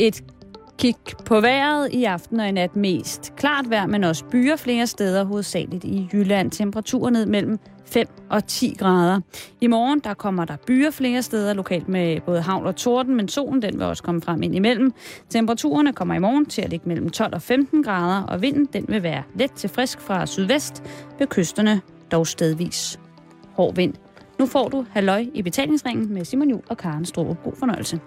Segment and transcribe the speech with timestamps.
[0.00, 0.24] Et
[0.78, 0.94] kig
[1.24, 3.32] på vejret i aften og i nat mest.
[3.36, 6.50] Klart vejr, men også byer flere steder, hovedsageligt i Jylland.
[6.50, 9.20] Temperaturer ned mellem 5 og 10 grader.
[9.60, 13.28] I morgen der kommer der byer flere steder, lokalt med både havl og torden, men
[13.28, 14.92] solen den vil også komme frem ind imellem.
[15.30, 18.84] Temperaturerne kommer i morgen til at ligge mellem 12 og 15 grader, og vinden den
[18.88, 20.82] vil være let til frisk fra sydvest,
[21.18, 21.80] ved kysterne
[22.12, 23.00] dog stedvis
[23.52, 23.94] hård vind.
[24.38, 27.36] Nu får du halløj i betalingsringen med Simon Jul og Karen Stroh.
[27.44, 28.00] God fornøjelse.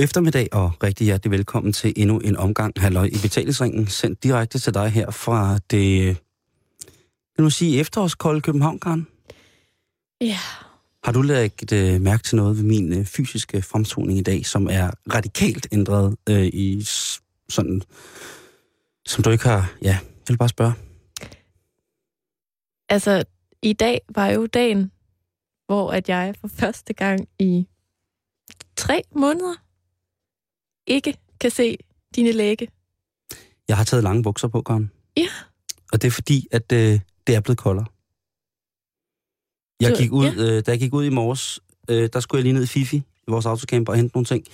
[0.00, 4.58] God eftermiddag og rigtig hjertelig velkommen til endnu en omgang Halløj i betalingsringen, sendt direkte
[4.58, 6.16] til dig her fra det,
[7.36, 9.06] kan du sige, efterårskolde København, Karen?
[10.20, 10.38] Ja.
[11.04, 14.66] Har du lagt uh, mærke til noget ved min uh, fysiske fremtoning i dag, som
[14.70, 16.82] er radikalt ændret uh, i
[17.48, 17.82] sådan,
[19.06, 20.72] som du ikke har, ja, jeg vil bare spørge.
[22.88, 23.24] Altså,
[23.62, 24.90] i dag var jo dagen,
[25.66, 27.66] hvor at jeg for første gang i
[28.76, 29.69] tre måneder
[30.86, 31.78] ikke kan se
[32.16, 32.68] dine læge.
[33.68, 34.90] Jeg har taget lange bukser på, Karen.
[35.16, 35.28] Ja.
[35.92, 37.86] Og det er fordi, at øh, det er blevet koldere.
[39.80, 40.56] Jeg gik ud, ja.
[40.56, 42.96] øh, da jeg gik ud i morges, øh, der skulle jeg lige ned i Fifi,
[42.96, 44.44] i vores autocamper, og hente nogle ting.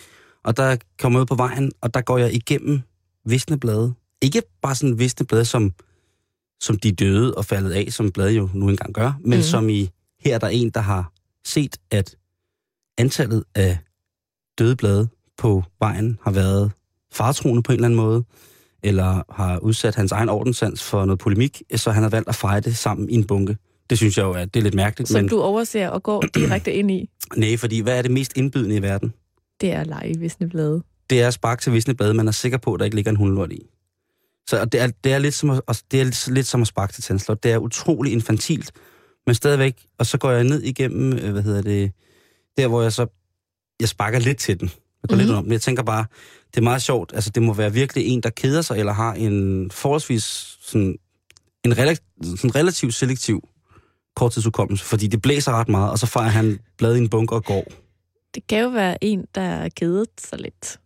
[0.43, 2.81] Og der kom jeg ud på vejen, og der går jeg igennem
[3.25, 3.95] visne blade.
[4.23, 5.73] Ikke bare sådan visne blade, som,
[6.61, 9.43] som de døde og faldet af, som blade jo nu engang gør, men mm.
[9.43, 11.13] som i, her er der en, der har
[11.45, 12.17] set, at
[12.99, 13.79] antallet af
[14.59, 15.09] døde blade
[15.39, 16.73] på vejen har været
[17.13, 18.25] faretroende på en eller anden måde,
[18.83, 22.61] eller har udsat hans egen ordenssans for noget polemik, så han har valgt at feje
[22.61, 23.57] det sammen i en bunke.
[23.91, 26.25] Det synes jeg jo, at det er lidt mærkeligt, Som men du overser og går
[26.35, 27.11] direkte ind i.
[27.37, 29.13] nej, fordi hvad er det mest indbydende i verden?
[29.61, 30.83] Det er lege i visne blade.
[31.11, 33.11] Det er at sparke til visne blade, man er sikker på, at der ikke ligger
[33.11, 33.67] en hundelort i.
[34.49, 36.67] Så og det er, det er, lidt, som at, og det er lidt som at
[36.67, 37.43] sparke til tændslot.
[37.43, 38.73] Det er utrolig infantilt,
[39.27, 41.93] men stadigvæk, og så går jeg ned igennem, øh, hvad hedder det,
[42.57, 43.07] der hvor jeg så,
[43.81, 44.71] jeg sparker lidt til den.
[45.07, 45.27] Jeg går mm-hmm.
[45.27, 45.39] lidt Mhm.
[45.39, 46.05] om, men jeg tænker bare,
[46.51, 49.15] det er meget sjovt, altså det må være virkelig en, der keder sig, eller har
[49.15, 50.97] en forholdsvis sådan,
[51.65, 53.49] en rela- sådan relativt selektiv
[54.17, 57.45] korttidsudkommelse, fordi det blæser ret meget, og så fejrer han bladet i en bunker og
[57.45, 57.65] går.
[58.35, 60.81] Det kan jo være en, der er kedet sig lidt.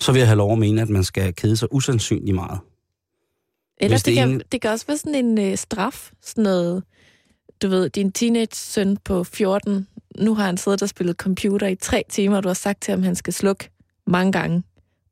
[0.00, 2.58] Så vil jeg have lov at mene, at man skal kede sig usandsynligt meget.
[3.80, 6.10] Eller det, det kan, ene- det kan også være sådan en øh, straf.
[6.22, 6.82] Sådan noget,
[7.62, 9.86] du ved, din teenage-søn på 14,
[10.20, 12.92] nu har han siddet og spillet computer i tre timer, og du har sagt til
[12.92, 13.70] ham, at han skal slukke
[14.06, 14.62] mange gange.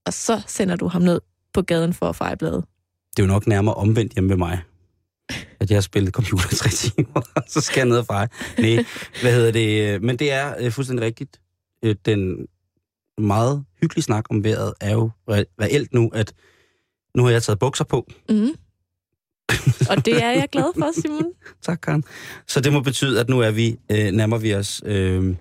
[0.07, 1.21] Og så sender du ham ned
[1.55, 2.65] på gaden for at feje bladet.
[3.17, 4.63] Det er jo nok nærmere omvendt hjemme med mig.
[5.61, 8.29] At jeg har spillet computer i tre timer, og så skal jeg ned og feje.
[8.59, 8.85] Nej,
[9.23, 10.03] hvad hedder det?
[10.03, 11.41] Men det er øh, fuldstændig rigtigt.
[11.85, 12.47] Øh, Den
[13.19, 16.33] meget hyggelige snak om vejret er jo re- reelt nu, at
[17.17, 18.07] nu har jeg taget bukser på.
[18.29, 18.49] Mm.
[19.91, 21.33] og det er jeg glad for, Simon.
[21.63, 22.05] Tak, Karen.
[22.47, 25.37] Så det må betyde, at nu er vi, øh, nærmer vi os, øh,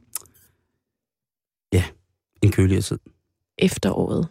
[1.73, 1.83] ja,
[2.41, 2.99] en køligere tid.
[3.57, 4.27] Efteråret.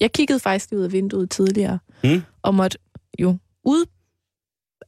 [0.00, 2.22] Jeg kiggede faktisk ud af vinduet tidligere, Mm.
[2.42, 2.78] og måtte
[3.18, 3.84] jo ud,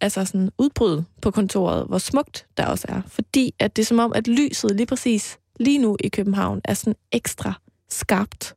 [0.01, 3.03] altså sådan udbryde på kontoret, hvor smukt der også er.
[3.09, 6.75] Fordi at det er som om, at lyset lige præcis lige nu i København er
[6.75, 7.53] sådan ekstra
[7.91, 8.55] skarpt.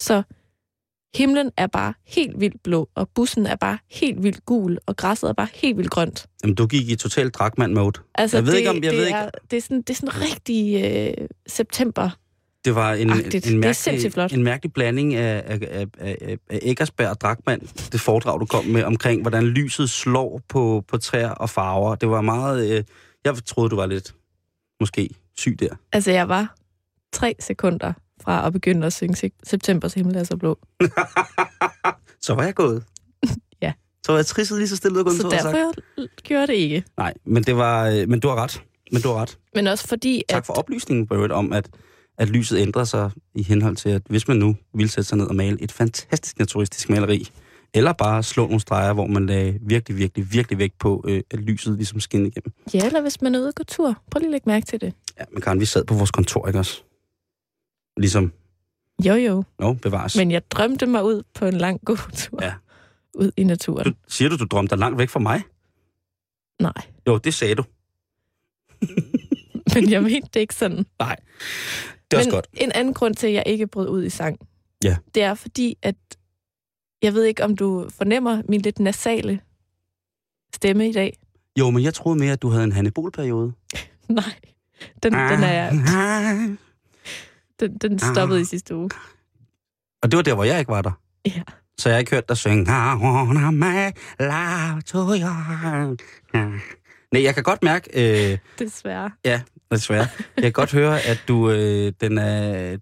[0.00, 0.22] Så
[1.14, 5.28] himlen er bare helt vildt blå, og bussen er bare helt vildt gul, og græsset
[5.28, 6.26] er bare helt vildt grønt.
[6.42, 8.00] Jamen, du gik i total dragmand-mode.
[8.14, 9.90] Altså, Jeg ved det, ikke, om- jeg det, ved ikke- er, det, er sådan, det
[9.90, 10.84] er sådan rigtig
[11.18, 12.10] øh, september.
[12.64, 13.50] Det var en, Agtigt.
[13.50, 14.32] En, mærkelig, flot.
[14.32, 17.60] en mærkelig blanding af, af, af, af, af Eggersberg og Dragmand,
[17.92, 21.94] det foredrag, du kom med, omkring, hvordan lyset slår på, på træer og farver.
[21.94, 22.70] Det var meget...
[22.78, 22.84] Øh,
[23.24, 24.14] jeg troede, du var lidt,
[24.80, 25.68] måske, syg der.
[25.92, 26.54] Altså, jeg var
[27.12, 30.58] tre sekunder fra at begynde at synge Se- Septembers himmel er så blå.
[32.22, 32.84] Så var jeg gået.
[33.62, 33.72] Ja.
[34.06, 35.48] Så var jeg tristet lige så stille ud af Så og derfor
[35.98, 36.84] jeg gjorde det ikke.
[36.96, 38.62] Nej, men, det var, øh, men du har ret.
[38.92, 39.38] Men du har ret.
[39.54, 41.68] Men også fordi, Tak at for oplysningen øvrigt om, at,
[42.18, 45.26] at lyset ændrer sig i henhold til, at hvis man nu vil sætte sig ned
[45.26, 47.30] og male et fantastisk naturistisk maleri,
[47.74, 51.38] eller bare slå nogle streger, hvor man lagde virkelig, virkelig, virkelig vægt på, øh, at
[51.38, 52.52] lyset ligesom skinner igennem.
[52.74, 54.02] ja, eller hvis man er ude at gå tur.
[54.10, 54.92] Prøv lige at lægge mærke til det.
[55.20, 56.82] Ja, men Karen, vi sad på vores kontor, ikke også?
[57.96, 58.32] Ligesom,
[59.06, 59.44] Jo, jo.
[59.58, 60.16] nå, bevares.
[60.16, 62.42] Men jeg drømte mig ud på en lang gåtur.
[62.44, 62.54] Ja.
[63.14, 63.84] Ud i naturen.
[63.86, 65.42] Du, siger du, du drømte dig langt væk fra mig?
[66.62, 66.72] Nej,
[67.06, 67.64] Jo, det sagde du.
[69.74, 70.86] men jeg mente det ikke sådan.
[70.98, 71.16] Nej.
[72.10, 72.46] Det er også Men godt.
[72.54, 74.38] en anden grund til, at jeg ikke brød ud i sang,
[74.84, 74.96] Ja.
[75.14, 75.96] det er fordi, at
[77.02, 79.40] jeg ved ikke, om du fornemmer min lidt nasale
[80.54, 81.18] stemme i dag.
[81.58, 83.52] Jo, men jeg troede mere, at du havde en Hannibal-periode.
[84.08, 84.34] Nej,
[85.02, 86.50] den, den, er, Ah.
[87.60, 88.90] Den, den stoppede i sidste uge.
[90.02, 90.90] Og det var der, hvor jeg ikke var der.
[91.26, 91.42] Ja.
[91.78, 92.72] Så jeg har ikke hørt dig synge.
[92.72, 92.94] Ja.
[97.12, 97.90] Nej, jeg kan godt mærke,
[98.32, 99.10] øh, Desværre.
[99.70, 102.76] desværre, jeg kan godt høre, at du, øh, den er,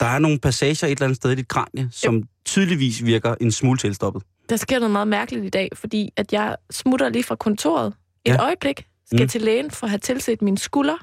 [0.00, 3.52] der er nogle passager et eller andet sted i dit kranie, som tydeligvis virker en
[3.52, 4.22] smule tilstoppet.
[4.48, 7.94] Der sker noget meget mærkeligt i dag, fordi at jeg smutter lige fra kontoret et
[8.26, 8.32] Ja.
[8.32, 8.42] ja.
[8.44, 9.28] øjeblik, skal Mm.
[9.28, 10.96] til lægen for at have tilset mine skulder,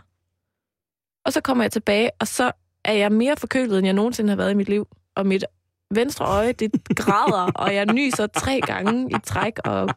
[1.25, 2.51] og så kommer jeg tilbage, og så
[2.89, 4.88] er jeg mere forkølet, end jeg nogensinde har været i mit liv.
[5.15, 5.45] Og mit
[5.94, 9.89] venstre øje, det græder, og jeg nyser tre gange i træk, og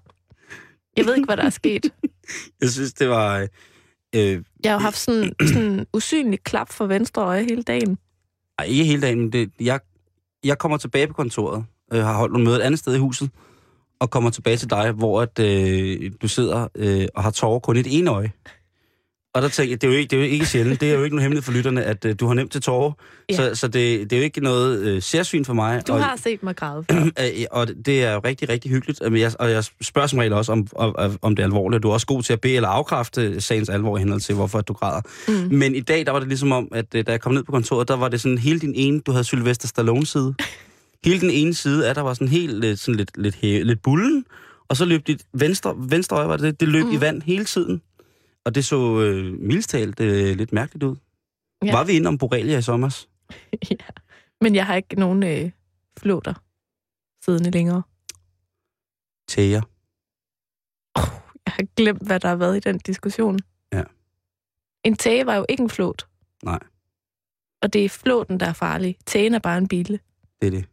[0.97, 1.93] jeg ved ikke, hvad der er sket.
[2.61, 3.47] Jeg synes, det var...
[4.15, 7.99] Øh, Jeg har haft sådan sådan usynlig klap for venstre øje hele dagen.
[8.59, 9.81] ej, ikke hele dagen, men det, jeg,
[10.45, 13.31] jeg kommer tilbage på kontoret, øh, har holdt nogle møder et andet sted i huset,
[14.00, 17.77] og kommer tilbage til dig, hvor at, øh, du sidder øh, og har tårer kun
[17.77, 18.33] i et ene øje.
[19.34, 20.94] Og der tænker jeg, det er jo ikke, det er jo ikke sjældent, det er
[20.94, 22.93] jo ikke noget hemmeligt for lytterne, at øh, du har nemt til tårer.
[23.31, 23.34] Ja.
[23.37, 25.87] Så, så det, det er jo ikke noget øh, særsyn for mig.
[25.88, 27.02] Du og, har set mig græde før.
[27.20, 29.00] Øh, og det er jo rigtig, rigtig hyggeligt.
[29.02, 31.82] Men jeg, og jeg spørger som regel også, om, om, om det er alvorligt.
[31.82, 34.58] Du er også god til at bede eller afkræfte sagens alvor i henhold til, hvorfor
[34.58, 35.00] at du græder.
[35.29, 35.56] Mm.
[35.58, 37.52] Men i dag, der var det ligesom om, at øh, da jeg kom ned på
[37.52, 40.35] kontoret, der var det sådan hele din ene, du havde Sylvester Stallone side.
[41.05, 43.82] Hele den ene side af der var sådan helt lidt, sådan lidt, lidt, hæ- lidt
[43.82, 44.25] bullen,
[44.69, 46.85] og så løb dit venstre, venstre øje, var det, det løb.
[46.85, 46.93] Mm.
[46.93, 47.82] i vand hele tiden.
[48.44, 50.97] Og det så øh, mildstalt øh, lidt mærkeligt ud.
[51.65, 51.73] Ja.
[51.73, 53.06] Var vi inde om Borrelia i sommer?
[53.71, 53.87] ja.
[54.41, 55.50] Men jeg har ikke nogen øh,
[55.99, 56.35] flåter
[57.25, 57.83] siddende længere.
[59.29, 59.62] Tæger.
[61.47, 63.39] Jeg har glemt, hvad der har været i den diskussion.
[63.73, 63.83] Ja.
[64.85, 66.06] En tæge var jo ikke en flåt.
[66.45, 66.59] Nej.
[67.62, 68.97] Og det er flåten, der er farlig.
[69.06, 69.99] Tægen er bare en bile.
[70.41, 70.65] Det er det.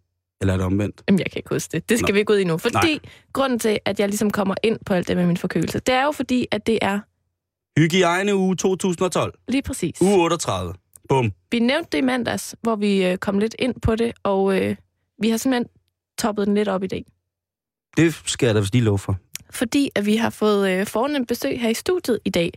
[0.41, 1.03] Eller er det omvendt?
[1.07, 1.89] Jamen, jeg kan ikke huske det.
[1.89, 2.13] Det skal Nå.
[2.13, 2.57] vi ikke ud i nu.
[2.57, 2.99] Fordi Nej.
[3.33, 6.03] grunden til, at jeg ligesom kommer ind på alt det med min forkølelse, det er
[6.03, 6.99] jo fordi, at det er
[7.79, 9.33] Hygiejne uge 2012.
[9.47, 10.01] lige præcis.
[10.01, 10.73] Uge 38.
[11.09, 11.31] Bum.
[11.51, 14.75] Vi nævnte det i mandags, hvor vi øh, kom lidt ind på det, og øh,
[15.21, 15.67] vi har simpelthen
[16.17, 17.05] toppet den lidt op i dag.
[17.97, 19.17] Det skal jeg da lige love for.
[19.49, 22.51] fordi at vi har fået øh, fornemt besøg her i studiet i dag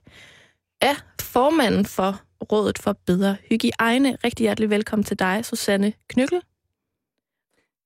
[0.80, 2.20] af formanden for
[2.52, 4.16] Rådet for Bedre Hygiejne.
[4.24, 6.40] Rigtig hjertelig velkommen til dig, Susanne Knykkel.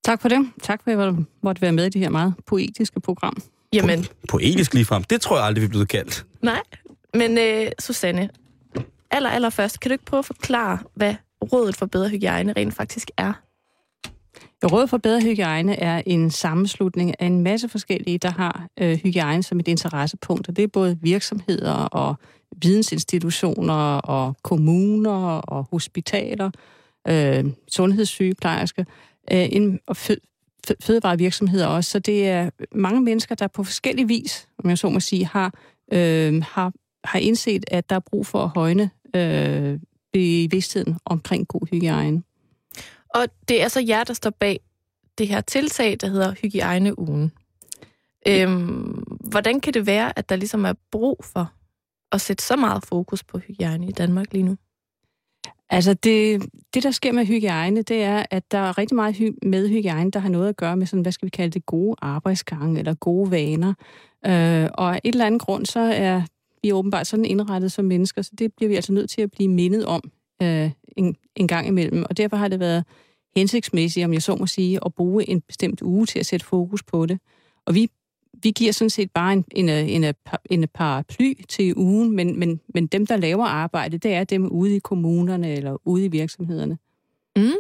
[0.04, 0.50] Tak for det.
[0.62, 3.36] Tak for, at jeg måtte være med i det her meget poetiske program.
[3.72, 5.04] Jamen, Poetisk ligefrem.
[5.04, 6.26] Det tror jeg aldrig, vi er blevet kaldt.
[6.42, 6.62] nej.
[7.16, 8.30] Men øh, Susanne,
[9.10, 11.14] aller, aller først, kan du ikke prøve at forklare, hvad
[11.52, 13.32] Rådet for Bedre Hygiejne rent faktisk er?
[14.72, 19.42] Rådet for Bedre Hygiejne er en sammenslutning af en masse forskellige, der har øh, hygiejne
[19.42, 20.48] som et interessepunkt.
[20.48, 22.14] Og det er både virksomheder og
[22.62, 26.50] vidensinstitutioner og kommuner og hospitaler,
[27.08, 28.84] øh, sundhedssygeplejersker
[29.32, 30.16] øh, en, og fød,
[30.66, 31.90] fød, fødevarevirksomheder også.
[31.90, 35.54] Så det er mange mennesker, der på forskellige vis, om jeg så må sige, har,
[35.92, 36.72] øh, har,
[37.06, 39.81] har indset, at der er brug for at højne øh,
[40.12, 42.23] bevidstheden omkring god hygiejne.
[43.08, 44.61] Og det er så jer, der står bag
[45.19, 47.32] det her tiltag, der hedder Hygiejneugen.
[48.29, 51.53] Øhm, hvordan kan det være, at der ligesom er brug for
[52.12, 54.56] at sætte så meget fokus på hygiejne i Danmark lige nu?
[55.70, 56.43] Altså det,
[56.75, 60.10] det, der sker med hygiejne, det er, at der er rigtig meget hy- med hygiejne,
[60.10, 62.94] der har noget at gøre med sådan, hvad skal vi kalde det, gode arbejdsgange eller
[62.94, 63.75] gode vaner.
[64.27, 66.22] Øh, og af et eller andet grund, så er
[66.63, 69.48] vi åbenbart sådan indrettet som mennesker, så det bliver vi altså nødt til at blive
[69.48, 70.10] mindet om
[70.43, 72.05] øh, en, en gang imellem.
[72.10, 72.84] Og derfor har det været
[73.36, 76.82] hensigtsmæssigt, om jeg så må sige, at bruge en bestemt uge til at sætte fokus
[76.82, 77.19] på det.
[77.65, 77.91] Og vi,
[78.43, 80.15] vi giver sådan set bare en, en, en,
[80.51, 84.77] en paraply til ugen, men, men, men dem, der laver arbejde, det er dem ude
[84.77, 86.79] i kommunerne eller ude i virksomhederne.
[87.36, 87.53] Mm.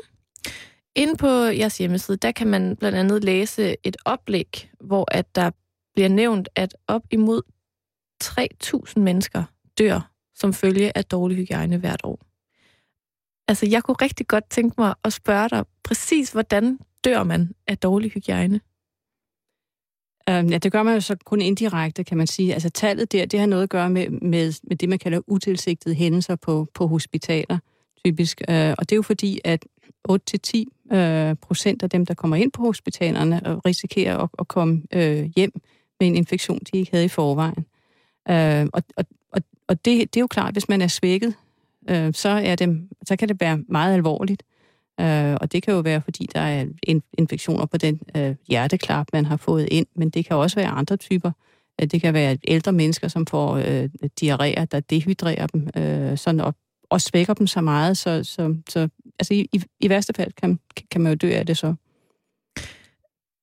[0.94, 5.50] Inde på jeres hjemmeside, der kan man blandt andet læse et oplæg, hvor at der
[5.94, 7.42] bliver nævnt, at op imod
[8.24, 9.44] 3.000 mennesker
[9.78, 12.18] dør som følge af dårlig hygiejne hvert år.
[13.48, 17.78] Altså, jeg kunne rigtig godt tænke mig at spørge dig præcis, hvordan dør man af
[17.78, 18.60] dårlig hygiejne?
[20.30, 22.54] Um, ja, det gør man jo så kun indirekte, kan man sige.
[22.54, 25.94] Altså tallet der, det har noget at gøre med, med, med det, man kalder utilsigtede
[25.94, 27.58] hændelser på, på hospitaler,
[28.04, 28.40] typisk.
[28.48, 29.66] Øh, og det er jo fordi, at
[30.08, 30.14] 8-10
[30.90, 35.30] uh, øh, procent af dem, der kommer ind på hospitalerne, risikerer at, at komme øh,
[35.36, 35.52] hjem
[36.00, 37.66] med en infektion, de ikke havde i forvejen.
[38.30, 41.34] Øh, og og, og, og det, det er jo klart, hvis man er svækket,
[41.90, 44.42] øh, så, er det, så kan det være meget alvorligt.
[45.00, 46.66] Øh, og det kan jo være, fordi der er
[47.18, 50.96] infektioner på den øh, hjerteklap, man har fået ind, men det kan også være andre
[50.96, 51.32] typer.
[51.80, 53.88] Øh, det kan være ældre mennesker, som får øh,
[54.22, 56.54] diarréer, der dehydrerer dem øh, sådan op,
[56.90, 60.60] og svækker dem så meget, så, så, så altså i, i, i værste fald kan,
[60.90, 61.74] kan man jo dø af det så.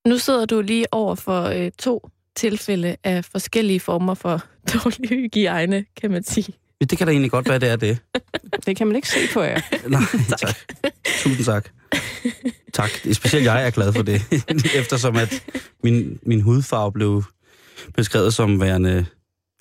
[0.06, 4.42] Nu sidder du lige over for øh, to tilfælde af forskellige former for
[4.74, 6.54] dårlig hygiejne, kan man sige.
[6.80, 7.98] Ja, det kan da egentlig godt være, det er det.
[8.66, 9.60] Det kan man ikke se på jer.
[9.88, 10.38] Nej, tak.
[10.38, 10.54] tak.
[11.18, 11.68] Tusind tak.
[12.72, 12.90] Tak.
[13.12, 14.22] Specielt jeg er glad for det,
[14.74, 15.44] eftersom at
[15.82, 17.24] min, min hudfarve blev
[17.94, 19.06] beskrevet som værende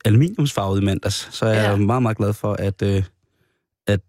[0.05, 1.69] aluminiumsfarvet i mandags, så er ja.
[1.69, 3.03] jeg meget, meget glad for, at, øh,
[3.87, 3.99] at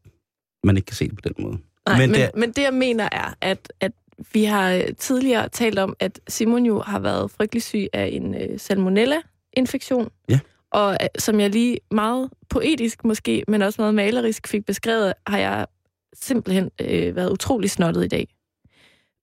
[0.64, 1.58] man ikke kan se det på den måde.
[1.86, 3.92] Nej, men, men, det, men det jeg mener er, at, at
[4.32, 8.58] vi har tidligere talt om, at Simon jo har været frygtelig syg af en øh,
[8.58, 10.10] salmonella-infektion.
[10.28, 10.40] Ja.
[10.70, 15.38] Og øh, som jeg lige meget poetisk måske, men også meget malerisk fik beskrevet, har
[15.38, 15.66] jeg
[16.14, 18.28] simpelthen øh, været utrolig snottet i dag.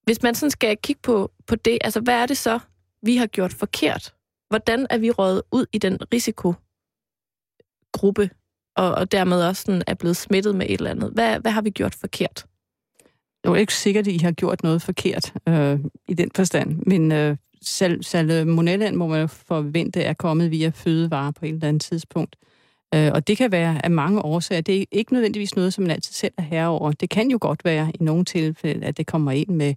[0.03, 2.59] Hvis man sådan skal kigge på, på det, altså hvad er det så,
[3.01, 4.13] vi har gjort forkert?
[4.49, 8.29] Hvordan er vi røget ud i den risikogruppe,
[8.75, 11.11] og, og dermed også sådan er blevet smittet med et eller andet?
[11.11, 12.45] Hvad, hvad har vi gjort forkert?
[13.43, 17.11] Det er ikke sikkert, at I har gjort noget forkert øh, i den forstand, men
[17.11, 22.35] øh, sal salmonellaen må man forvente er kommet via fødevarer på et eller andet tidspunkt.
[22.95, 24.61] Øh, og det kan være af mange årsager.
[24.61, 26.91] Det er ikke nødvendigvis noget, som man altid selv er herre over.
[26.91, 29.73] Det kan jo godt være i nogle tilfælde, at det kommer ind med,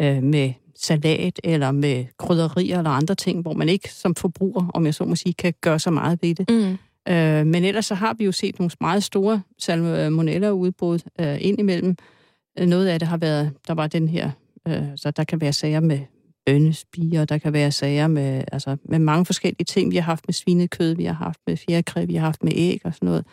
[0.00, 4.86] øh, med salat eller med krydderier eller andre ting, hvor man ikke som forbruger, om
[4.86, 6.50] jeg så må sige, kan gøre så meget ved det.
[6.50, 6.78] Mm.
[7.12, 11.96] Øh, men ellers så har vi jo set nogle meget store salmonella-udbrud øh, indimellem.
[12.58, 14.30] Noget af det har været, der var den her,
[14.68, 16.00] øh, så der kan være sager med
[16.46, 19.90] bønnespiger, der kan være sager med, altså, med mange forskellige ting.
[19.90, 22.80] Vi har haft med svinekød, vi har haft med fjerkræ, vi har haft med æg
[22.84, 23.24] og sådan noget.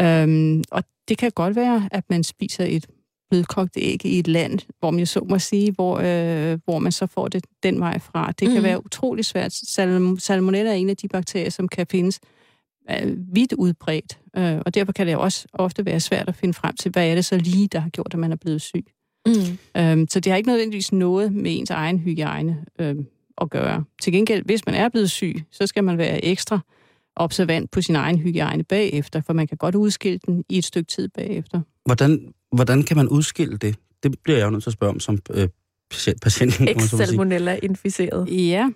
[0.00, 2.86] Øhm, og det kan godt være, at man spiser et
[3.30, 7.06] blødkogt æg i et land, hvor man så må sige, hvor, øh, hvor man så
[7.06, 8.32] får det den vej fra.
[8.32, 8.64] Det kan mm.
[8.64, 9.52] være utrolig svært.
[9.52, 12.35] Salm- salmonella er en af de bakterier, som kan findes øh,
[13.32, 16.90] vidt udbredt, øh, og derfor kan det også ofte være svært at finde frem til,
[16.90, 18.86] hvad er det så lige, der har gjort, at man er blevet syg.
[19.26, 19.32] Mm.
[19.76, 23.06] Øhm, så det har ikke nødvendigvis noget med ens egen hygiejne øhm,
[23.40, 23.84] at gøre.
[24.02, 26.60] Til gengæld, hvis man er blevet syg, så skal man være ekstra
[27.16, 30.88] observant på sin egen hygiejne bagefter, for man kan godt udskille den i et stykke
[30.88, 31.60] tid bagefter.
[31.84, 33.76] Hvordan, hvordan kan man udskille det?
[34.02, 35.48] Det bliver jeg jo nødt til at spørge om som øh,
[35.90, 36.20] patient.
[36.20, 38.28] patient Ex-salmonella-inficeret.
[38.30, 38.68] Ja.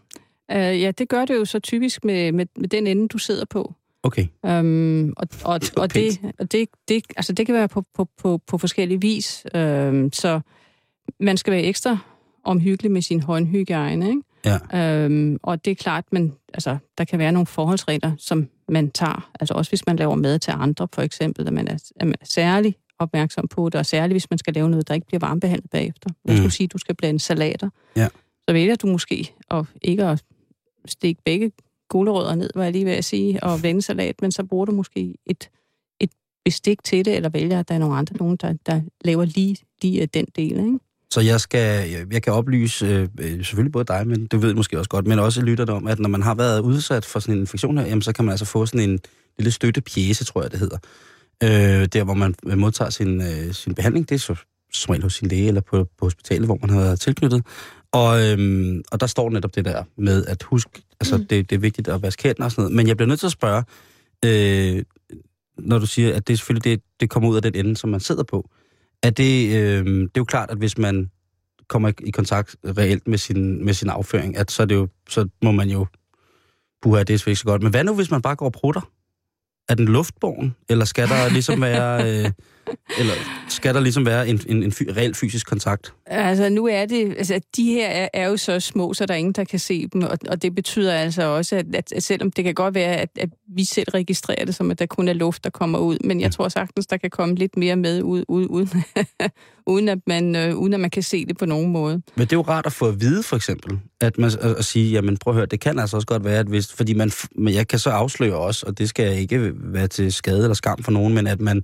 [0.50, 3.45] Øh, ja, det gør det jo så typisk med, med, med den ende, du sidder
[3.45, 3.75] på.
[4.02, 4.26] Okay.
[4.47, 8.09] Øhm, og og, det og, det, og det, det, altså det kan være på, på,
[8.19, 9.47] på, på forskellige vis.
[9.54, 10.40] Øhm, så
[11.21, 11.99] man skal være ekstra
[12.45, 14.09] omhyggelig med sin håndhygiejne.
[14.09, 14.23] Ikke?
[14.73, 15.04] Ja.
[15.04, 19.30] Øhm, og det er klart, men altså, der kan være nogle forholdsregler, som man tager.
[19.40, 22.14] Altså også hvis man laver mad til andre, for eksempel, at man er, at man
[22.21, 25.21] er særlig opmærksom på det, og særligt hvis man skal lave noget, der ikke bliver
[25.21, 26.11] varmebehandlet bagefter.
[26.25, 26.45] Hvis mm.
[26.45, 28.09] du siger, at du skal blande salater, ja.
[28.49, 30.25] så vælger du måske og ikke at
[30.87, 31.52] stikke begge
[31.90, 35.14] gulerødder ned, var jeg lige ved at sige, og vendesalat, men så bruger du måske
[35.26, 35.50] et,
[36.00, 36.11] et
[36.44, 39.56] bestik til det, eller vælger, at der er nogle andre, nogen, der, der laver lige,
[39.82, 40.78] lige den del, ikke?
[41.12, 44.90] Så jeg skal, jeg kan oplyse øh, selvfølgelig både dig, men du ved måske også
[44.90, 47.78] godt, men også lytterne om, at når man har været udsat for sådan en infektion
[47.78, 48.99] her, jamen, så kan man altså få sådan en
[49.38, 50.78] lille støttepjæse, tror jeg det hedder.
[51.42, 54.35] Øh, der, hvor man modtager sin, øh, sin behandling, det er så
[54.73, 57.47] som regel hos sin læge eller på, på hospitalet, hvor man har været tilknyttet.
[57.92, 60.68] Og, øhm, og der står netop det der med at husk,
[61.00, 61.26] altså mm.
[61.26, 62.76] det, det er vigtigt at vaske hænder og sådan noget.
[62.76, 63.64] Men jeg bliver nødt til at spørge,
[64.25, 64.85] øh,
[65.59, 68.00] når du siger, at det selvfølgelig det, det kommer ud af den ende, som man
[68.00, 68.50] sidder på.
[69.02, 71.11] Er det, øh, det er jo klart, at hvis man
[71.68, 75.28] kommer i kontakt reelt med sin, med sin afføring, at så, er det jo, så
[75.42, 75.87] må man jo
[76.82, 77.62] buha, det er ikke så godt.
[77.62, 78.90] Men hvad nu, hvis man bare går og prutter?
[79.68, 81.90] Er den luftborgen, eller skal der ligesom være...
[82.25, 82.30] Øh,
[82.99, 83.15] eller
[83.49, 85.93] skal der ligesom være en, en, en reelt fysisk kontakt?
[86.07, 89.19] Altså nu er det, altså de her er, er jo så små, så der er
[89.19, 92.31] ingen, der kan se dem, og, og det betyder altså også, at, at, at selvom
[92.31, 95.12] det kan godt være, at, at vi selv registrerer det som, at der kun er
[95.12, 96.31] luft, der kommer ud, men jeg ja.
[96.31, 98.85] tror sagtens, der kan komme lidt mere med ud, ud uden,
[99.67, 102.03] uden, at man, øh, uden at man kan se det på nogen måde.
[102.15, 104.65] Men det er jo rart at få at vide, for eksempel, at, man, at, at
[104.65, 107.12] sige, jamen prøv at høre, det kan altså også godt være, at hvis, fordi man,
[107.37, 110.83] men jeg kan så afsløre også, og det skal ikke være til skade eller skam
[110.83, 111.62] for nogen, men at man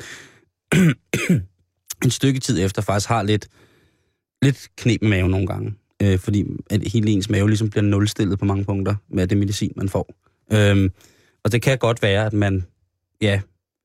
[2.04, 3.48] en stykke tid efter faktisk har lidt,
[4.42, 5.74] lidt knep med maven nogle gange.
[6.02, 9.72] Øh, fordi at hele ens mave ligesom bliver nulstillet på mange punkter med det medicin,
[9.76, 10.14] man får.
[10.52, 10.90] Øhm,
[11.44, 12.64] og det kan godt være, at man
[13.20, 13.40] ja,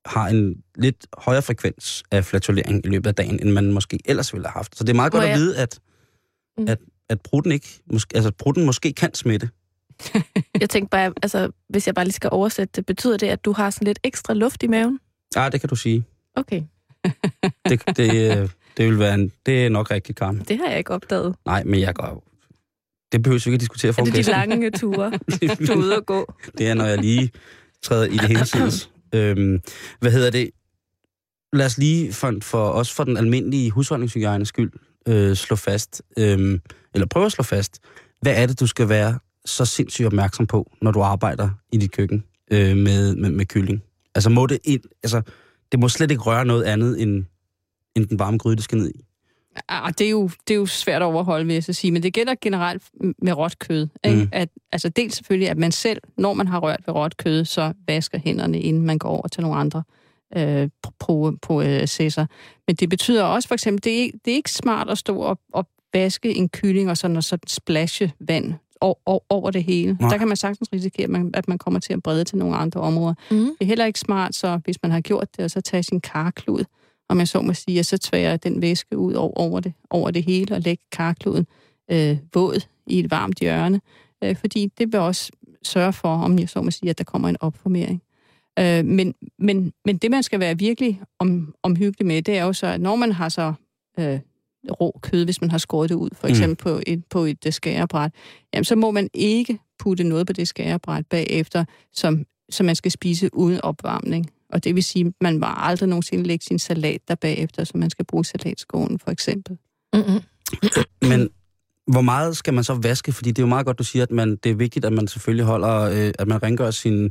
[0.06, 4.34] har en lidt højere frekvens af flatulering i løbet af dagen, end man måske ellers
[4.34, 4.78] ville have haft.
[4.78, 5.80] Så det er meget godt at vide, at,
[6.58, 6.68] mm.
[6.68, 9.50] at, at bruden ikke, måske, altså bruden måske kan smitte.
[10.62, 13.52] jeg tænkte bare, altså, hvis jeg bare lige skal oversætte det, betyder det, at du
[13.52, 15.00] har sådan lidt ekstra luft i maven?
[15.36, 16.04] Ja, det kan du sige.
[16.36, 16.62] Okay.
[17.70, 20.40] det, det, øh, det, vil være en, det er nok rigtigt, Karen.
[20.48, 21.36] Det har jeg ikke opdaget.
[21.46, 22.24] Nej, men jeg går
[23.12, 25.12] det behøver vi ikke at diskutere for Er det de lange ture,
[25.68, 26.34] du er ude at gå?
[26.58, 27.32] det er, når jeg lige
[27.84, 28.72] træder i det hele tiden.
[29.14, 29.62] øhm,
[30.00, 30.50] hvad hedder det?
[31.54, 34.72] lad os lige for, for også for den almindelige husholdningshygiejnes skyld
[35.08, 36.60] øh, slå fast, øh,
[36.94, 37.80] eller prøve at slå fast,
[38.22, 41.92] hvad er det, du skal være så sindssygt opmærksom på, når du arbejder i dit
[41.92, 43.84] køkken øh, med, med, med kylling?
[44.16, 45.22] Altså må det ind, altså,
[45.72, 47.26] det må slet ikke røre noget andet end,
[47.96, 49.02] end den varme gryde, det skal ned i.
[49.70, 52.04] Ah, det, er jo, det er jo svært at overholde, vil jeg så sige, men
[52.04, 52.84] det gælder generelt
[53.22, 53.88] med råt kød.
[54.06, 54.18] Ikke?
[54.22, 54.30] Mm.
[54.32, 57.74] At, altså dels selvfølgelig, at man selv, når man har rørt ved råt kød, så
[57.88, 59.84] vasker hænderne, inden man går over til nogle andre
[60.38, 60.70] øh,
[61.42, 62.26] processer.
[62.68, 65.18] Men det betyder også for eksempel, det er, ikke- det er ikke smart at stå
[65.18, 69.98] og, og vaske en kylling og sådan, og så splashe vand over, det hele.
[70.00, 70.10] Nej.
[70.10, 72.56] Der kan man sagtens risikere, at man, at man kommer til at brede til nogle
[72.56, 73.14] andre områder.
[73.32, 73.38] Mm.
[73.38, 76.02] Det er heller ikke smart, så hvis man har gjort det, og så tage sin
[76.02, 76.64] karklud,
[77.10, 80.12] om jeg så må sige, og så tværer den væske ud over, over, det, over
[80.12, 81.48] det hele, og lægge karkluden
[81.92, 83.82] øh, våd i et varmt hjørne.
[84.24, 85.32] Øh, fordi det vil også
[85.64, 88.02] sørge for, om jeg så må sige, at der kommer en opformering.
[88.60, 92.54] Øh, men, men, men det, man skal være virkelig om, omhyggelig med, det er jo
[92.54, 93.54] så, at når man har så
[94.00, 94.20] øh,
[94.82, 96.32] rå kød, hvis man har skåret det ud, for Mm.
[96.32, 98.12] eksempel på et, på et øh, skærebræt,
[98.54, 102.92] jamen så må man ikke putte noget på det skærebræt bagefter, som, som man skal
[102.92, 104.32] spise uden opvarmning.
[104.50, 107.72] Og det vil sige, at man må aldrig nogensinde lægge sin salat der bagefter, så
[107.76, 109.58] man skal bruge salatskålen for eksempel.
[109.94, 110.20] Mm-hmm.
[111.10, 111.30] Men
[111.92, 113.12] hvor meget skal man så vaske?
[113.12, 115.08] Fordi det er jo meget godt, du siger, at man, det er vigtigt, at man
[115.08, 117.10] selvfølgelig holder, øh, at man rengør sine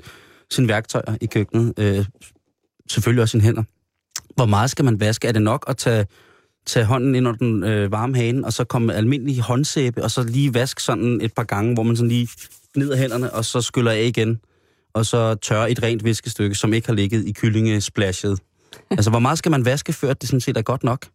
[0.50, 1.74] sin værktøjer i køkkenet.
[1.78, 2.04] Øh,
[2.90, 3.62] selvfølgelig også sine hænder.
[4.36, 5.28] Hvor meget skal man vaske?
[5.28, 6.06] Er det nok at tage,
[6.66, 10.10] tage hånden ind under den øh, varme hane, og så komme med almindelig håndsæbe, og
[10.10, 12.28] så lige vaske sådan et par gange, hvor man sådan lige
[12.92, 14.40] af hænderne, og så skyller af igen,
[14.94, 18.38] og så tørre et rent viskestykke, som ikke har ligget i kyllingesplashet.
[18.90, 21.06] altså, hvor meget skal man vaske, før det sådan set er godt nok?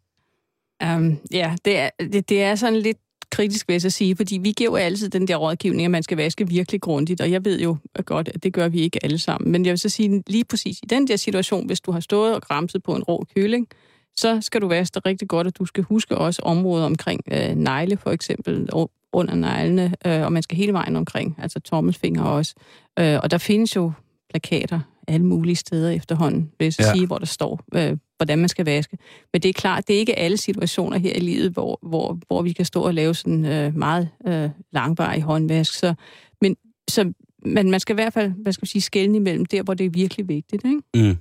[0.83, 2.97] Um, ja, det er, det, det er sådan lidt
[3.31, 6.03] kritisk, vil jeg så sige, fordi vi giver jo altid den der rådgivning, at man
[6.03, 9.17] skal vaske virkelig grundigt, og jeg ved jo godt, at det gør vi ikke alle
[9.17, 9.51] sammen.
[9.51, 12.35] Men jeg vil så sige, lige præcis i den der situation, hvis du har stået
[12.35, 13.67] og græmset på en rå kylling,
[14.17, 17.55] så skal du vaske det rigtig godt, og du skal huske også områder omkring øh,
[17.55, 18.69] negle, for eksempel,
[19.13, 22.55] under neglene, øh, og man skal hele vejen omkring, altså tommelfinger også.
[22.99, 23.91] Øh, og der findes jo
[24.29, 26.93] plakater alle mulige steder efterhånden, vil jeg Ja.
[26.93, 28.97] sige, hvor der står, øh, hvordan man skal vaske.
[29.33, 32.41] Men det er klart, det er ikke alle situationer her i livet, hvor, hvor, hvor
[32.41, 35.73] vi kan stå og lave sådan øh, meget øh, langvarig håndvask.
[35.73, 35.93] Så,
[36.41, 36.55] men,
[36.89, 37.13] så,
[37.45, 39.85] men man skal i hvert fald, hvad skal man sige, skelne imellem der, hvor det
[39.85, 40.65] er virkelig vigtigt.
[40.65, 41.09] Ikke?
[41.09, 41.17] Mm.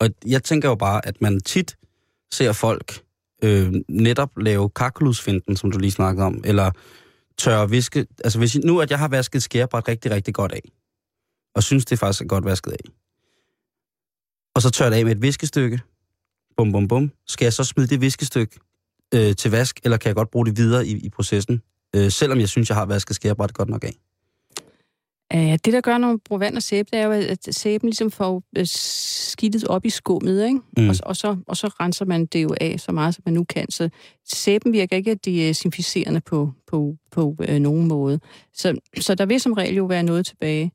[0.00, 1.76] Og jeg tænker jo bare, at man tit
[2.32, 3.02] ser folk
[3.42, 6.70] øh, netop lave kakkelusfinden, som du lige snakkede om, eller
[7.38, 8.06] tørre viske.
[8.24, 10.62] Altså hvis nu, at jeg har vasket skærebræt rigtig, rigtig godt af,
[11.54, 12.90] og synes, det faktisk er godt vasket af,
[14.54, 15.80] og så tørrer det af med et viskestykke,
[16.56, 18.58] bum, bum, bum, skal jeg så smide det viskestykke
[19.14, 21.62] øh, til vask, eller kan jeg godt bruge det videre i, i processen,
[21.96, 23.94] øh, selvom jeg synes, jeg har vasket skærebræt godt nok af?
[25.34, 27.88] Uh, det, der gør, når man bruger vand og sæbe, det er jo, at sæben
[27.88, 30.60] ligesom får uh, skidtet op i skummet, ikke?
[30.76, 30.88] Mm.
[30.88, 33.44] Og, og, så, og så renser man det jo af så meget, som man nu
[33.44, 33.70] kan.
[33.70, 33.88] Så
[34.24, 38.20] sæben virker ikke desinficerende på, på, på uh, nogen måde.
[38.54, 40.72] Så, så der vil som regel jo være noget tilbage.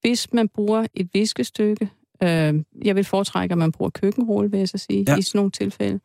[0.00, 1.88] Hvis man bruger et viskestykke,
[2.22, 2.28] uh,
[2.84, 5.12] jeg vil foretrække, at man bruger køkkenrulle, vil jeg så sige, Ja.
[5.12, 5.18] ja.
[5.18, 6.00] i sådan nogle tilfælde.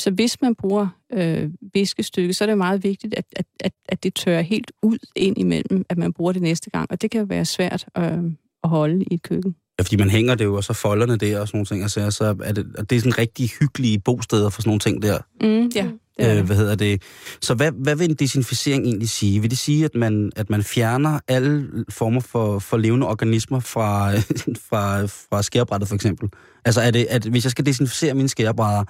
[0.00, 4.02] Så hvis man bruger øh, viskestykke, så er det meget vigtigt, at, at, at, at
[4.02, 6.90] det tørrer helt ud ind imellem, at man bruger det næste gang.
[6.90, 8.18] Og det kan jo være svært øh,
[8.64, 9.56] at holde i et køkken.
[9.78, 11.90] Ja, fordi man hænger det jo, og så folderne der og sådan nogle ting, og
[11.90, 15.18] så, er det, og det er sådan rigtig hyggelige bosteder for sådan nogle ting der.
[15.40, 17.02] Mm, ja, det Øh, hvad hedder det?
[17.40, 19.40] Så hvad, hvad vil en desinficering egentlig sige?
[19.40, 24.12] Vil det sige, at man, at man fjerner alle former for, for levende organismer fra,
[24.68, 26.28] fra, fra skærebrættet for eksempel?
[26.64, 28.84] Altså er det, at hvis jeg skal desinficere mine skærebrædder,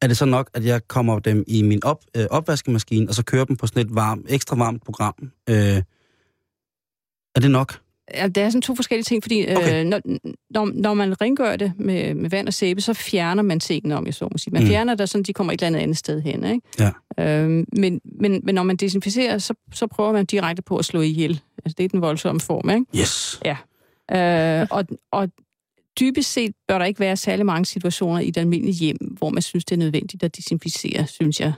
[0.00, 3.24] er det så nok, at jeg kommer dem i min op, øh, opvaskemaskine, og så
[3.24, 5.14] kører dem på sådan et varm, ekstra varmt program?
[5.50, 5.82] Øh,
[7.34, 7.80] er det nok?
[8.14, 9.56] Ja, det er sådan to forskellige ting, fordi Okay.
[9.56, 9.80] okay.
[9.80, 10.00] øh, når,
[10.50, 14.06] når, når man rengør det med, med vand og sæbe, så fjerner man tingene, om
[14.06, 14.52] jeg så må sige.
[14.54, 14.68] Man Mm.
[14.68, 16.44] fjerner det, sådan de kommer et eller andet andet sted hen.
[16.44, 16.60] Ikke?
[17.18, 17.40] Ja.
[17.42, 21.00] Øhm, men, men, men når man desinficerer, så, så prøver man direkte på at slå
[21.00, 21.40] ihjel.
[21.64, 22.84] Altså, det er den voldsomme form, ikke?
[22.96, 23.40] Yes.
[24.12, 25.28] Øh, og, og
[26.00, 29.42] dybest set bør der ikke være særlig mange situationer i et almindeligt hjem, hvor man
[29.42, 31.52] synes, det er nødvendigt at desinficere, synes jeg.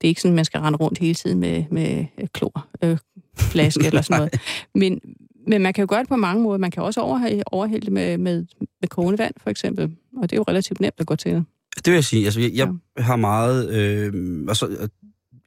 [0.00, 2.98] Det er ikke sådan, man skal rende rundt hele tiden med, med klor, øh,
[3.38, 4.40] flaske eller sådan noget.
[4.74, 5.00] Men,
[5.48, 6.58] men man kan jo gøre det på mange måder.
[6.58, 8.44] Man kan også overhælde, overhælde det med, med,
[8.80, 9.84] med kogende vand, for eksempel.
[10.16, 11.32] Og det er jo relativt nemt at gå til.
[11.76, 12.24] Det vil jeg sige.
[12.24, 13.70] Altså, jeg, jeg har meget...
[13.70, 14.12] Øh,
[14.48, 14.88] altså, øh,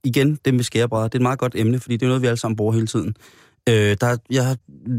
[0.03, 2.27] igen, det med skærebrædder, det er et meget godt emne, fordi det er noget, vi
[2.27, 3.15] alle sammen bruger hele tiden.
[3.69, 4.57] Øh, der, er- jeg har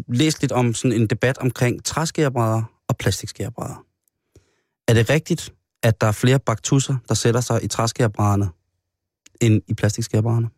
[0.09, 3.85] læst lidt om sådan en debat omkring træskærebrædder og plastikskærebrædder.
[4.89, 8.49] Er det rigtigt, at der er flere baktusser, der sætter sig i træskærebrædderne,
[9.41, 10.49] end i plastikskærebrædderne?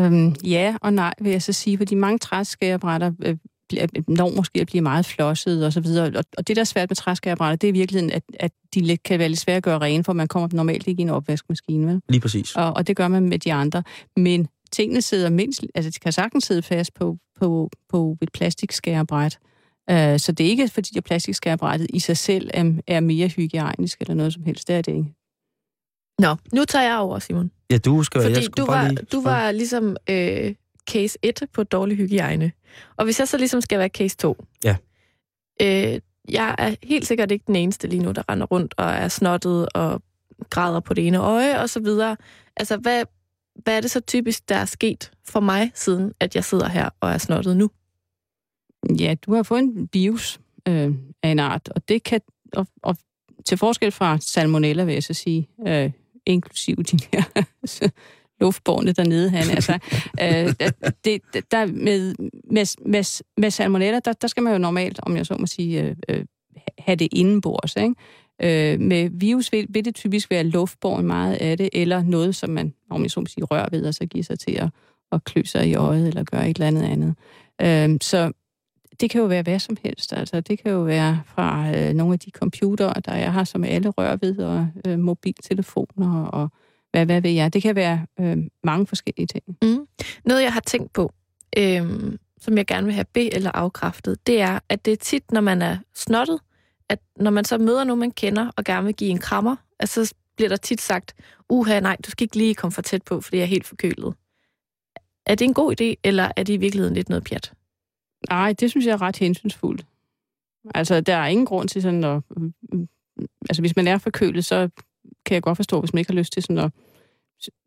[0.00, 3.36] Øhm, ja og nej, vil jeg så sige, fordi mange træskærebrætter øh,
[4.08, 6.12] når måske at blive meget flosset og så videre.
[6.18, 8.80] Og, og det, der er svært med træskærebrætter, det er i virkeligheden, at, at de
[8.80, 11.10] lidt, kan være lidt svære at gøre rene, for man kommer normalt ikke i en
[11.10, 11.86] opvaskemaskine.
[11.86, 12.00] Vel?
[12.08, 12.56] Lige præcis.
[12.56, 13.82] Og, og det gør man med de andre.
[14.16, 19.38] Men tingene sidder mindst, altså de kan sagtens sidde fast på, på, på et plastikskærebræt.
[19.90, 24.00] Uh, så det er ikke, fordi at plastikskærebrættet i sig selv er, er mere hygiejnisk
[24.00, 24.68] eller noget som helst.
[24.68, 25.14] Det er det ikke.
[26.18, 27.50] Nå, nu tager jeg over, Simon.
[27.70, 28.22] Ja, du skal...
[28.22, 30.54] Fordi jeg skulle du bare var, lige, du var ligesom øh,
[30.90, 32.52] case 1 på dårlig hygiejne.
[32.96, 34.44] Og hvis jeg så ligesom skal være case 2.
[34.64, 34.76] Ja.
[35.62, 39.08] Øh, jeg er helt sikkert ikke den eneste lige nu, der render rundt og er
[39.08, 40.02] snottet og
[40.50, 42.16] græder på det ene øje og så videre.
[42.56, 43.04] Altså, hvad,
[43.64, 46.90] hvad er det så typisk, der er sket for mig, siden at jeg sidder her
[47.00, 47.70] og er snottet nu?
[49.00, 52.20] Ja, du har fået en bius øh, af en art, og det kan,
[52.52, 52.96] og, og
[53.46, 55.90] til forskel fra salmonella, vil jeg så sige, øh,
[56.26, 57.22] inklusiv de her
[58.40, 59.78] luftbårne dernede, han altså,
[60.20, 60.68] øh,
[61.04, 62.14] det, der med,
[62.50, 65.82] med, med, med salmonella, der, der skal man jo normalt, om jeg så må sige,
[65.82, 66.24] øh, øh
[66.78, 67.94] have det indenbords, ikke?
[68.42, 72.50] Øh, med virus vil, vil det typisk være luftborgen meget af det, eller noget, som
[72.50, 74.68] man, om jeg så må sige, rører ved, og så giver sig til at,
[75.12, 77.14] at klø sig i øjet, eller gøre et eller andet andet.
[77.62, 78.32] Øh, så
[79.00, 80.12] det kan jo være hvad som helst.
[80.12, 83.64] Altså, det kan jo være fra øh, nogle af de computere, der jeg har, som
[83.64, 86.48] alle rører ved, og øh, mobiltelefoner, og
[86.90, 87.52] hvad, hvad ved jeg.
[87.52, 89.44] Det kan være øh, mange forskellige ting.
[89.62, 89.86] Mm.
[90.24, 91.12] Noget, jeg har tænkt på,
[91.58, 95.32] øh, som jeg gerne vil have be- eller afkræftet, det er, at det er tit,
[95.32, 96.40] når man er snottet,
[96.88, 99.88] at når man så møder nogen, man kender, og gerne vil give en krammer, at
[99.88, 101.14] så bliver der tit sagt,
[101.48, 104.14] uha, nej, du skal ikke lige komme for tæt på, for jeg er helt forkølet.
[105.26, 107.52] Er det en god idé, eller er det i virkeligheden lidt noget pjat?
[108.28, 109.86] Nej, det synes jeg er ret hensynsfuldt.
[110.74, 112.22] Altså, der er ingen grund til sådan at...
[113.48, 114.68] Altså, hvis man er forkølet, så
[115.26, 116.70] kan jeg godt forstå, hvis man ikke har lyst til sådan at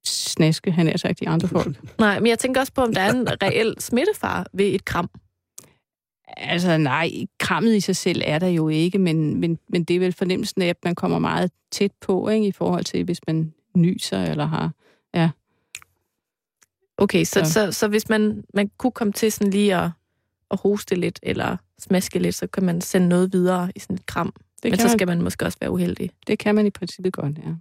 [0.06, 1.78] snaske, han er sagt, de andre folk.
[2.00, 5.10] Nej, men jeg tænker også på, om der er en reel smittefar ved et kram.
[6.28, 10.00] Altså nej, krammet i sig selv er der jo ikke, men, men, men det er
[10.00, 13.54] vel fornemmelsen af, at man kommer meget tæt på, ikke, i forhold til, hvis man
[13.76, 14.72] nyser eller har...
[15.14, 15.30] Ja.
[16.98, 19.90] Okay, så, så, så, så hvis man, man kunne komme til sådan lige at,
[20.54, 24.06] at hoste lidt, eller smaske lidt, så kan man sende noget videre i sådan et
[24.06, 24.34] kram.
[24.64, 26.10] Det, Men så man, skal man måske også være uheldig.
[26.28, 27.54] det kan man i princippet godt, ja.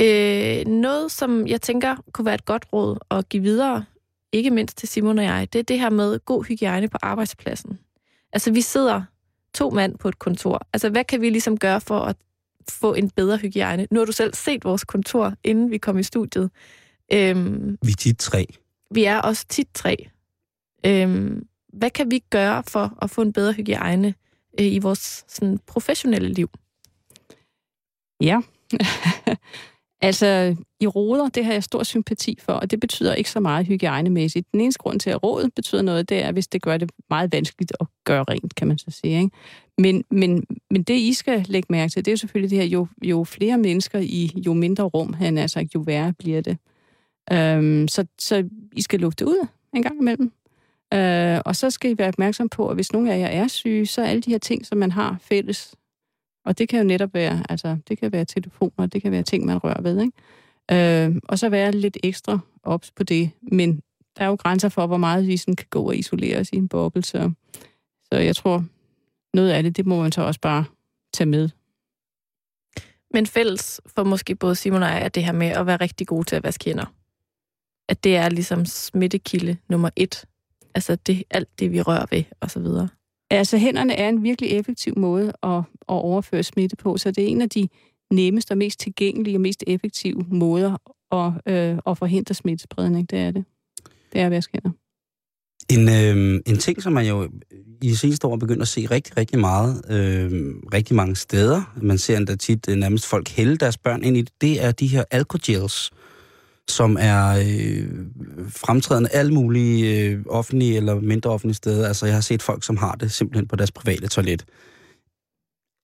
[0.00, 3.84] Øh, noget, som jeg tænker kunne være et godt råd at give videre,
[4.32, 7.78] ikke mindst til Simon og jeg, det er det her med god hygiejne på arbejdspladsen.
[8.32, 9.02] Altså, vi sidder
[9.54, 10.66] to mand på et kontor.
[10.72, 12.16] Altså, hvad kan vi ligesom gøre for at
[12.68, 13.86] få en bedre hygiejne?
[13.90, 16.50] Nu har du selv set vores kontor, inden vi kom i studiet.
[17.12, 18.46] Øhm, Vi er tit tre.
[18.90, 20.08] vi er også tit tre.
[20.86, 24.14] Øhm, hvad kan vi gøre for at få en bedre hygiejne
[24.60, 26.50] øh, i vores sådan, professionelle liv?
[28.20, 28.40] Ja.
[30.08, 33.66] altså, i roder, det har jeg stor sympati for, og det betyder ikke så meget
[33.66, 34.52] hygiejnemæssigt.
[34.52, 37.32] Den eneste grund til, at rådet betyder noget, det er, hvis det gør det meget
[37.32, 39.18] vanskeligt at gøre rent, kan man så sige.
[39.18, 39.36] Ikke?
[39.78, 42.86] Men, men, men det, I skal lægge mærke til, det er selvfølgelig det her, jo,
[43.04, 46.58] jo flere mennesker i jo mindre rum, han er sagt, jo værre bliver det.
[47.32, 50.32] Øhm, så, så I skal lufte ud en gang imellem.
[50.94, 53.86] Øh, og så skal I være opmærksom på, at hvis nogen af jer er syge,
[53.86, 55.74] så er alle de her ting, som man har fælles,
[56.44, 59.46] og det kan jo netop være, altså, det kan være telefoner, det kan være ting,
[59.46, 61.06] man rører ved, ikke?
[61.06, 63.30] Øh, og så være lidt ekstra ops på det.
[63.42, 63.82] Men
[64.18, 66.56] der er jo grænser for, hvor meget vi sådan kan gå og isolere os i
[66.56, 67.32] en boble, så,
[68.12, 68.64] så jeg tror,
[69.34, 70.64] noget af det, det må man så også bare
[71.14, 71.48] tage med.
[73.14, 76.06] Men fælles for måske både Simon og jeg er det her med at være rigtig
[76.06, 76.94] god til at vaske hænder.
[77.88, 80.24] At det er ligesom smittekilde nummer et.
[80.74, 82.88] Altså det, alt det, vi rører ved, og så videre.
[83.30, 87.28] Altså, hænderne er en virkelig effektiv måde at, at overføre smitte på, så det er
[87.28, 87.68] en af de
[88.12, 90.76] nemmeste og mest tilgængelige og mest effektive måder
[91.12, 93.10] at, øh, at forhindre smittespredning.
[93.10, 93.44] Det er det.
[94.12, 94.70] Det er at vaske hænder.
[95.70, 97.30] En, øh, en ting, som man jo
[97.82, 100.30] i de seneste år begyndt at se rigtig, rigtig meget, øh,
[100.74, 104.22] rigtig mange steder, man ser endda tit øh, nærmest folk hælde deres børn ind i
[104.22, 105.90] det, det er de her alkogels,
[106.70, 107.88] som er øh,
[108.48, 111.88] fremtrædende alle mulige øh, offentlige eller mindre offentlige steder.
[111.88, 114.44] Altså, jeg har set folk, som har det simpelthen på deres private toilet.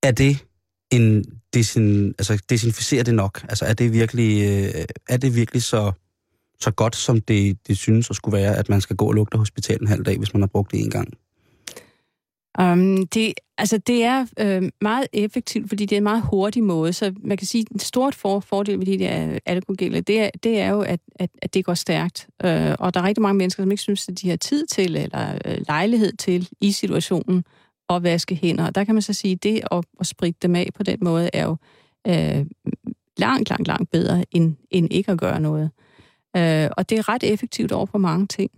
[0.02, 0.44] Er det
[0.92, 3.44] en desin, altså, desinficerer det nok?
[3.48, 5.92] Altså, er det virkelig, øh, er det virkelig så
[6.60, 9.38] så godt, som det, det synes at skulle være, at man skal gå og lugte
[9.38, 11.08] hospitalet en halv dag, hvis man har brugt det en gang?
[12.60, 16.92] Um, det, altså det er øh, meget effektivt, fordi det er en meget hurtig måde,
[16.92, 20.20] så man kan sige, at en stort for, fordel ved de der øh, alkogeler, det
[20.20, 22.28] er, det er jo, at, at, at det går stærkt.
[22.44, 24.96] Øh, og der er rigtig mange mennesker, som ikke synes, at de har tid til,
[24.96, 27.44] eller øh, lejlighed til i situationen,
[27.90, 28.66] at vaske hænder.
[28.66, 30.98] Og der kan man så sige, at det at, at spritte dem af på den
[31.00, 31.56] måde, er jo
[32.06, 32.46] øh,
[33.16, 35.70] langt, langt, langt bedre, end, end ikke at gøre noget.
[36.36, 38.50] Øh, og det er ret effektivt over for mange ting.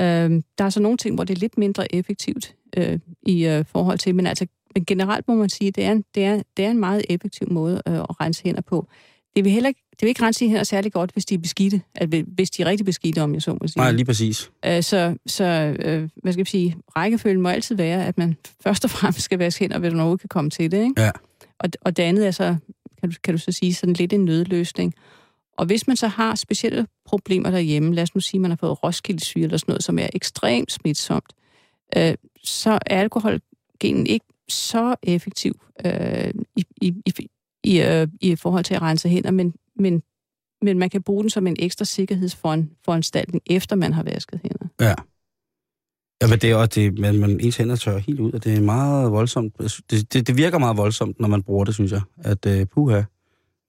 [0.00, 3.64] Øh, der er så nogle ting, hvor det er lidt mindre effektivt øh, i øh,
[3.72, 6.42] forhold til, men altså men generelt må man sige, at det er en, det er,
[6.56, 8.88] det er en meget effektiv måde øh, at rense hænder på.
[9.36, 11.80] Det vil heller ikke, det vil ikke rense hænder særlig godt, hvis de er beskidte.
[11.94, 13.80] Altså, hvis de er rigtig beskidte, om jeg så må sige.
[13.80, 14.50] Nej, lige præcis.
[14.66, 15.44] Øh, så så
[15.78, 19.38] øh, hvad skal jeg sige, rækkefølgen må altid være, at man først og fremmest skal
[19.38, 20.82] vaske hænder, hvis du overhovedet kan komme til det.
[20.82, 21.02] Ikke?
[21.02, 21.10] Ja.
[21.58, 22.56] Og, og det andet er så,
[23.00, 24.94] kan du, kan du så sige, sådan lidt en nødløsning.
[25.58, 28.56] Og hvis man så har specielle problemer derhjemme, lad os nu sige, at man har
[28.56, 31.32] fået roskildesyre eller sådan noget, som er ekstremt smitsomt,
[31.96, 37.28] øh, så er alkoholgenen ikke så effektiv øh, i, i, i,
[37.64, 40.02] i, øh, i forhold til at rense hænder, men, men,
[40.62, 44.66] men man kan bruge den som en ekstra sikkerhedsforanstaltning, efter man har vasket hænder.
[44.80, 44.94] Ja.
[46.22, 48.54] Ja, men det er også det, man, man, ens hænder tørrer helt ud, og det
[48.56, 49.58] er meget voldsomt.
[49.90, 52.00] Det, det, det virker meget voldsomt, når man bruger det, synes jeg.
[52.18, 53.02] At øh, puha,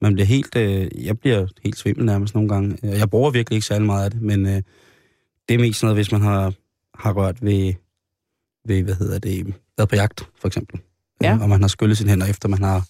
[0.01, 2.77] man bliver helt, uh, jeg bliver helt svimmel nærmest nogle gange.
[2.83, 4.51] Jeg bruger virkelig ikke særlig meget af det, men uh,
[5.49, 6.53] det er mest noget, hvis man har,
[6.95, 7.73] har rørt ved,
[8.67, 10.79] ved, hvad hedder det, været på jagt, for eksempel.
[11.21, 11.37] Ja.
[11.41, 12.87] Og man har skyllet sine hænder, efter man har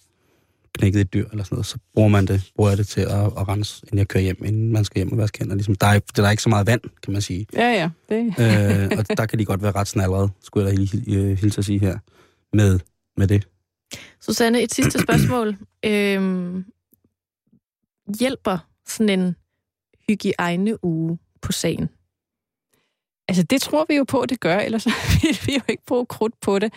[0.78, 3.10] knækket et dyr eller sådan noget, så bruger man det, bruger jeg det til at,
[3.10, 5.54] at rense, inden jeg kører hjem, inden man skal hjem og vaske hænder.
[5.54, 7.46] Ligesom, der, er, der er ikke så meget vand, kan man sige.
[7.52, 7.90] Ja, ja.
[8.08, 8.26] Det.
[8.26, 11.64] øh, og der kan de godt være ret snallerede, skulle jeg da hilse, hilse at
[11.64, 11.98] sige her,
[12.52, 12.78] med,
[13.16, 13.48] med det.
[14.20, 15.56] Susanne, et sidste spørgsmål.
[15.84, 16.64] Øhm,
[18.18, 19.36] hjælper sådan en
[20.08, 21.88] hygiejneuge på sagen?
[23.28, 24.86] Altså, det tror vi jo på, at det gør, ellers
[25.22, 26.72] vil vi jo ikke bruge krudt på det.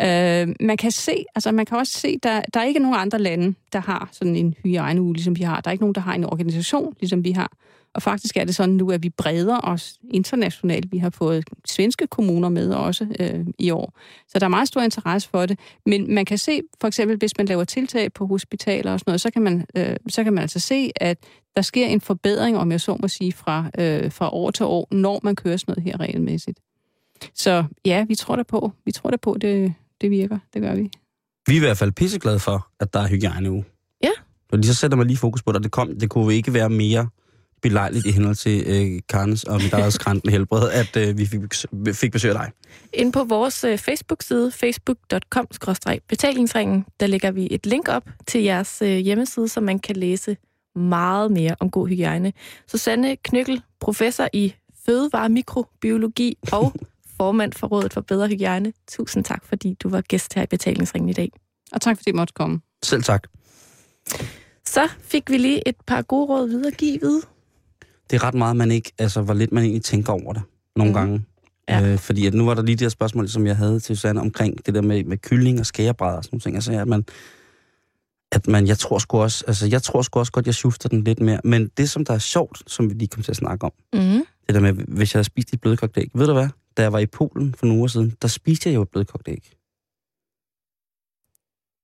[0.00, 3.18] Øh, man kan se, altså man kan også se, der, der er ikke nogen andre
[3.18, 5.60] lande, der har sådan en hygiejneuge, ligesom vi har.
[5.60, 7.52] Der er ikke nogen, der har en organisation, ligesom vi har.
[7.96, 10.92] Og faktisk er det sådan nu, at vi breder os internationalt.
[10.92, 13.98] Vi har fået svenske kommuner med også øh, i år.
[14.28, 15.58] Så der er meget stor interesse for det.
[15.86, 19.20] Men man kan se, for eksempel hvis man laver tiltag på hospitaler og sådan noget,
[19.20, 21.18] så kan man, øh, så kan man altså se, at
[21.56, 24.88] der sker en forbedring, om jeg så må sige, fra, øh, fra år til år,
[24.90, 26.60] når man kører sådan noget her regelmæssigt.
[27.34, 28.72] Så ja, vi tror der på.
[28.84, 30.38] Vi tror der på, det, det virker.
[30.54, 30.90] Det gør vi.
[31.46, 33.64] Vi er i hvert fald pisseglade for, at der er hygiejneuge.
[34.02, 34.10] Ja.
[34.50, 36.70] Fordi så sætter man lige fokus på det, og det, kom, det kunne ikke være
[36.70, 37.08] mere
[37.62, 41.40] belejligt i henhold til øh, Karens og mit eget skræntende helbred, at øh, vi fik,
[41.94, 42.50] fik besøg af dig.
[42.92, 48.96] Ind på vores øh, Facebook-side, facebook.com-betalingsringen, der lægger vi et link op til jeres øh,
[48.96, 50.36] hjemmeside, så man kan læse
[50.76, 52.32] meget mere om god hygiejne.
[52.66, 54.54] Susanne Knykkel, professor i
[54.86, 56.72] fødevare mikrobiologi og
[57.16, 58.72] formand for Rådet for Bedre Hygiejne.
[58.88, 61.30] Tusind tak, fordi du var gæst her i betalingsringen i dag.
[61.72, 62.60] Og tak, fordi I måtte komme.
[62.82, 63.28] Selv tak.
[64.66, 67.22] Så fik vi lige et par gode råd videre givet.
[68.10, 70.42] Det er ret meget, man ikke, altså hvor lidt man egentlig tænker over det
[70.76, 70.94] nogle mm.
[70.94, 71.24] gange.
[71.68, 71.92] Ja.
[71.92, 74.20] Øh, fordi at nu var der lige det her spørgsmål, som jeg havde til Susanne
[74.20, 76.56] omkring det der med, med kylling og skærebrædder og sådan nogle ting.
[76.56, 77.04] Altså, at man,
[78.32, 81.04] at man, jeg tror sgu også, altså jeg tror sgu også godt, jeg shifter den
[81.04, 81.40] lidt mere.
[81.44, 84.00] Men det, som der er sjovt, som vi lige kom til at snakke om, Mm.
[84.46, 86.10] det der med, hvis jeg havde spist et blødkogt æg.
[86.14, 86.48] Ved du hvad?
[86.76, 89.28] Da jeg var i Polen for nogle uger siden, der spiste jeg jo et blødkogt
[89.28, 89.52] æg.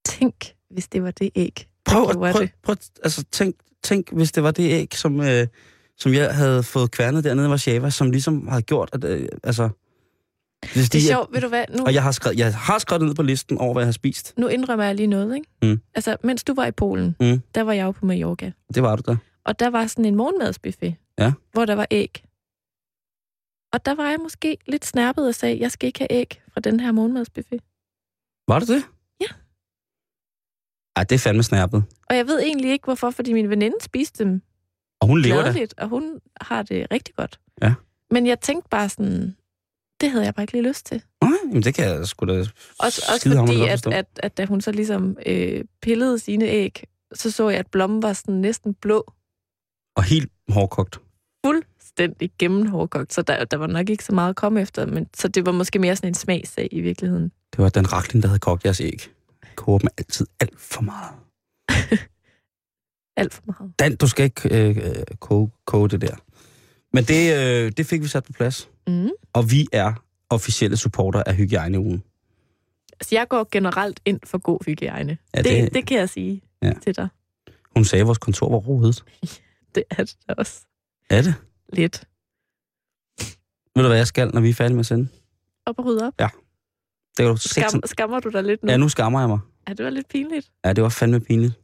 [0.04, 1.66] Tænk, hvis det var det æg.
[1.84, 2.50] Prøv, at, prøv, det.
[2.62, 5.46] prøv, altså tænk, tænk, hvis det var det æg, som, øh,
[5.98, 9.68] som jeg havde fået kværnet dernede i Warszawa, som ligesom havde gjort, at, øh, altså...
[10.74, 11.64] Hvis Det er de- sjovt, ved du hvad?
[11.76, 13.92] Nu, Og jeg har, skrevet, jeg har skrevet ned på listen over, hvad jeg har
[13.92, 14.34] spist.
[14.38, 15.46] nu indrømmer jeg lige noget, ikke?
[15.62, 15.80] Mm.
[15.94, 17.40] Altså, mens du var i Polen, Mm.
[17.54, 18.52] der var jeg jo på Mallorca.
[18.74, 19.16] Det var du da.
[19.44, 21.32] Og der var sådan en morgenmadsbuffet, Ja.
[21.52, 22.24] hvor der var æg.
[23.72, 26.60] Og der var jeg måske lidt snærpet og sagde, jeg skal ikke have æg fra
[26.60, 27.60] den her morgenmadsbuffet.
[28.48, 28.82] Var det det?
[29.20, 29.26] Ja.
[30.96, 31.84] Ej, det er fandme snærpet.
[32.10, 34.42] Og jeg ved egentlig ikke, hvorfor, fordi min veninde spiste dem
[35.02, 35.42] Og hun lever da.
[35.42, 37.40] gladeligt, og hun har det rigtig godt.
[37.62, 37.74] Ja.
[38.10, 39.36] Men jeg tænkte bare sådan,
[40.00, 41.02] det havde jeg bare ikke lige lyst til.
[41.22, 42.50] Nej, jamen det kan jeg sgu da Også,
[43.14, 43.90] også fordi, godt at, forstå.
[43.90, 46.84] at, at da hun så ligesom øh, pillede sine æg,
[47.14, 49.12] så så jeg, at blommen var sådan næsten blå,
[49.96, 51.00] Og helt hårdkogt.
[51.46, 55.28] fuldstændig gennemhårdkogt, så der, der var nok ikke så meget at komme efter, men så
[55.28, 57.32] det var måske mere sådan en smagssag i virkeligheden.
[57.52, 59.10] Det var den rakling, der havde kogt jeres æg.
[59.56, 61.10] Koger dem altid alt for meget.
[63.16, 63.72] Alt for meget.
[63.78, 66.14] Dan, du skal ikke øh, koge, koge det der.
[66.92, 68.70] Men det, øh, det fik vi sat på plads.
[68.86, 69.10] Mm.
[69.32, 72.02] Og vi er officielle supporter af hygiejneugen.
[72.92, 75.18] Altså, jeg går generelt ind for god hygiejne.
[75.34, 76.66] Ja, Ja, det, det, det kan jeg sige Ja.
[76.66, 76.72] ja.
[76.82, 77.08] til dig.
[77.76, 79.04] Hun sagde, at vores kontor var rodet.
[79.74, 80.60] Det er det også
[81.10, 81.34] Er det?
[81.72, 82.04] lidt.
[83.76, 85.08] Ved du, hvad jeg skal, når vi er færdige med at sende?
[85.66, 86.12] Op og rydde op.
[86.18, 87.82] Det er jo Skam, seksen...
[87.86, 88.70] skammer du dig lidt nu?
[88.70, 89.38] Ja, nu skammer jeg mig.
[89.68, 90.50] Ja, det var lidt pinligt.
[90.64, 91.54] Ja, det var fandme pinligt.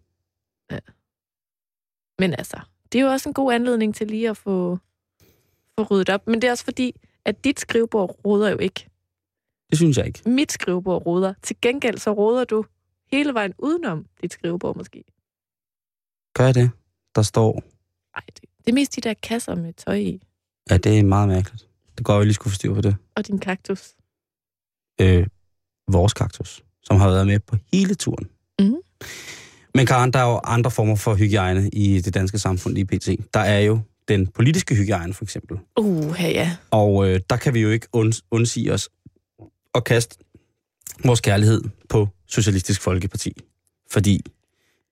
[2.18, 2.60] Men altså,
[2.92, 4.78] det er jo også en god anledning til lige at få,
[5.78, 6.26] få ryddet op.
[6.26, 8.88] Men det er også fordi, at dit skrivebord roder jo ikke.
[9.70, 10.30] Det synes jeg ikke.
[10.30, 11.34] Mit skrivebord roder.
[11.42, 12.64] Til gengæld så roder du
[13.12, 15.04] hele vejen udenom dit skrivebord måske.
[16.34, 16.70] Gør jeg det?
[17.14, 17.62] Der står...
[18.14, 20.22] Ej, det, det er mest de der kasser med tøj i.
[20.70, 21.68] Ja, det er meget mærkeligt.
[21.98, 22.96] Det går, vi lige skulle forstyrre på det.
[23.14, 23.94] Og din kaktus.
[25.00, 25.26] Øh,
[25.88, 28.30] vores kaktus, som har været med på hele turen.
[28.60, 28.76] Mhm.
[29.74, 33.08] Men Karen, der er jo andre former for hygiejne i det danske samfund lige pt.
[33.34, 35.58] Der er jo den politiske hygiejne, for eksempel.
[35.76, 36.56] Uh, ja.
[36.70, 38.88] Og øh, der kan vi jo ikke und, undsige os
[39.74, 40.16] at kaste
[41.04, 43.32] vores kærlighed på Socialistisk Folkeparti.
[43.90, 44.20] Fordi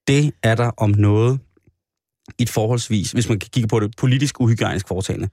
[0.06, 1.40] det er der om noget
[2.38, 5.28] et forholdsvis, hvis man kigger på det, politisk uhygiejnisk foretagende.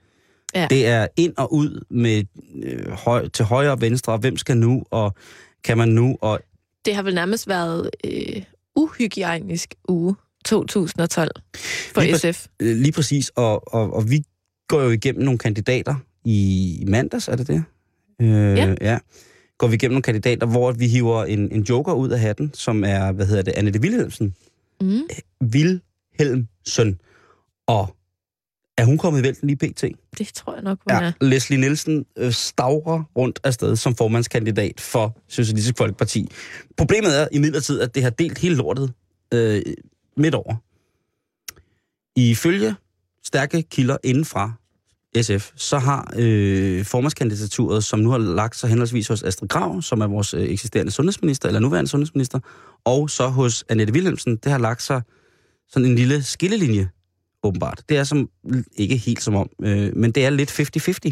[0.56, 0.68] Ja.
[0.70, 2.24] Det er ind og ud med
[2.64, 5.16] øh, høj, til højre og venstre, og hvem skal nu, og
[5.64, 6.40] kan man nu, og
[6.86, 8.44] Det har vel nærmest været øh,
[8.76, 11.32] uhygiejnisk uge 2012
[11.94, 12.48] for Lige præ- SF.
[12.60, 14.24] øh, lige præcis, og, og, og vi
[14.68, 17.64] går jo igennem nogle kandidater i mandags, er det det?
[18.22, 18.76] Øh, Ja.
[18.82, 19.00] ja.
[19.58, 22.84] Går vi igennem nogle kandidater, hvor vi hiver en, en joker ud af hatten, som
[22.84, 24.36] er, hvad hedder det, Annette Wilhelmsen.
[24.82, 25.02] Mm.
[26.20, 27.00] Wilhelmsen.
[27.68, 27.96] Og
[28.78, 29.84] er hun kommet i vælten lige pt?
[30.18, 31.12] Det tror jeg nok, hun Ja, er.
[31.22, 36.28] Leslie Nielsen øh, stavrer rundt afsted som formandskandidat for Socialistisk Folkeparti.
[36.78, 38.94] Problemet er imidlertid, at det har delt hele lortet
[39.34, 39.62] øh,
[40.18, 40.56] midt over.
[42.16, 42.76] Ifølge
[43.24, 44.52] stærke kilder indenfra
[45.22, 50.02] SF, så har øh, formandskandidaturet, som nu har lagt sig henholdsvis hos Astrid Grav, som
[50.02, 52.40] er vores øh, eksisterende sundhedsminister, eller nuværende sundhedsminister,
[52.86, 55.02] og så hos Annette Wilhelmsen, det har lagt sig
[55.70, 56.90] sådan en lille skillelinje,
[57.44, 57.84] åbenbart.
[57.90, 58.30] Det er som,
[58.76, 60.52] ikke helt som om, øh, men det er lidt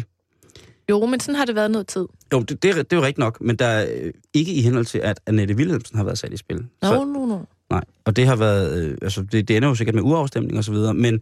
[0.90, 2.06] Jo, men sådan har det været noget tid.
[2.32, 4.62] Jo, det, det, er, det er jo rigtigt nok, men der er øh, ikke i
[4.62, 6.56] henhold til, at Annette Wilhelmsen har været sat i spil.
[6.56, 7.38] Nå, Så, no, no.
[7.70, 10.64] nej, og det har været, øh, altså det, det ender jo sikkert med uafstemning og
[10.64, 11.20] så videre, men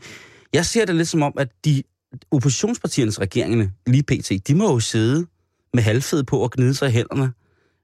[0.52, 1.82] jeg ser det lidt som om, at de
[2.30, 5.26] oppositionspartiernes regeringerne, lige pt., de må jo sidde
[5.74, 7.32] med halvfed på og gnide sig i hænderne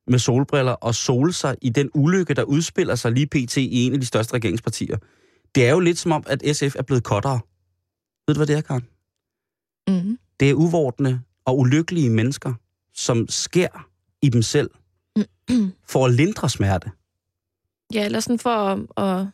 [0.09, 3.57] med solbriller og sole sig i den ulykke, der udspiller sig lige pt.
[3.57, 4.97] i en af de største regeringspartier.
[5.57, 7.41] Det er jo lidt som om, at SF er blevet kottere.
[8.27, 8.87] Ved du, hvad det er, Karen?
[9.89, 10.19] Mm.
[10.41, 12.55] Det er uvordne og ulykkelige mennesker,
[12.95, 13.89] som sker
[14.23, 14.71] i dem selv
[15.93, 16.91] for at lindre smerte.
[17.95, 19.27] Ja, eller sådan for at, at,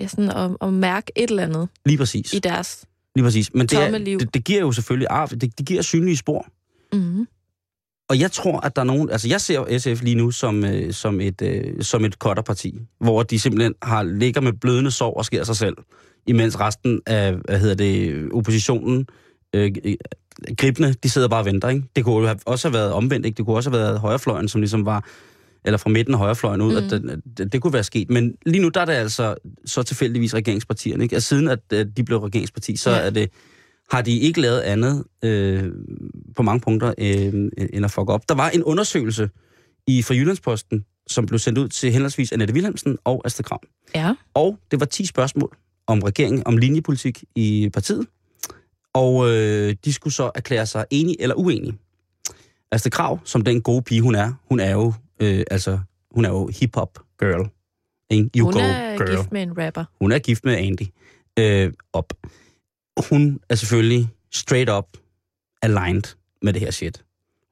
[0.00, 2.32] ja, sådan at, at mærke et eller andet Lige præcis.
[2.32, 2.86] i deres...
[3.14, 3.54] Lige præcis.
[3.54, 5.28] Men det, er, det, det giver jo selvfølgelig arv.
[5.28, 6.46] Det, det giver synlige spor.
[6.92, 7.26] Mm.
[8.08, 9.10] Og jeg tror, at der er nogen...
[9.10, 13.22] Altså, jeg ser SF lige nu som, øh, som et, øh, som et kotterparti, hvor
[13.22, 15.76] de simpelthen har ligger med blødende sår og sker sig selv,
[16.26, 19.06] imens resten af, hvad hedder det, oppositionen,
[19.54, 19.94] øh, øh,
[20.58, 21.82] gribende, de sidder bare og venter, ikke?
[21.96, 23.36] Det kunne jo også have været omvendt, ikke?
[23.36, 25.04] Det kunne også have været højrefløjen, som ligesom var
[25.64, 26.76] eller fra midten af højrefløjen ud, mm.
[26.76, 28.10] at det, det, det kunne være sket.
[28.10, 31.04] Men lige nu, der er det altså så tilfældigvis regeringspartierne.
[31.04, 31.14] Ikke?
[31.14, 32.96] Altså, siden at, at de blev regeringsparti, så ja.
[32.96, 33.30] er det,
[33.90, 35.64] har de ikke lavet andet øh,
[36.36, 37.34] på mange punkter øh,
[37.72, 38.28] end at fuck op.
[38.28, 39.30] Der var en undersøgelse
[39.86, 43.60] i fra Jyllandsposten, som blev sendt ud til henholdsvis Annette Wilhelmsen og Astrid Kram.
[43.94, 44.14] Ja.
[44.34, 48.06] Og det var 10 spørgsmål om regeringen, om linjepolitik i partiet.
[48.94, 51.78] Og øh, de skulle så erklære sig enige eller uenige.
[52.72, 55.78] Astrid Krav, som den gode pige hun er, hun er jo, øh, altså,
[56.10, 57.48] hun er jo hip-hop girl.
[58.12, 59.16] You Hun go er girl.
[59.16, 59.84] gift med en rapper.
[60.00, 60.82] Hun er gift med Andy.
[61.38, 62.12] Øh, op.
[63.10, 64.96] Hun er selvfølgelig straight up
[65.62, 67.04] aligned med det her shit.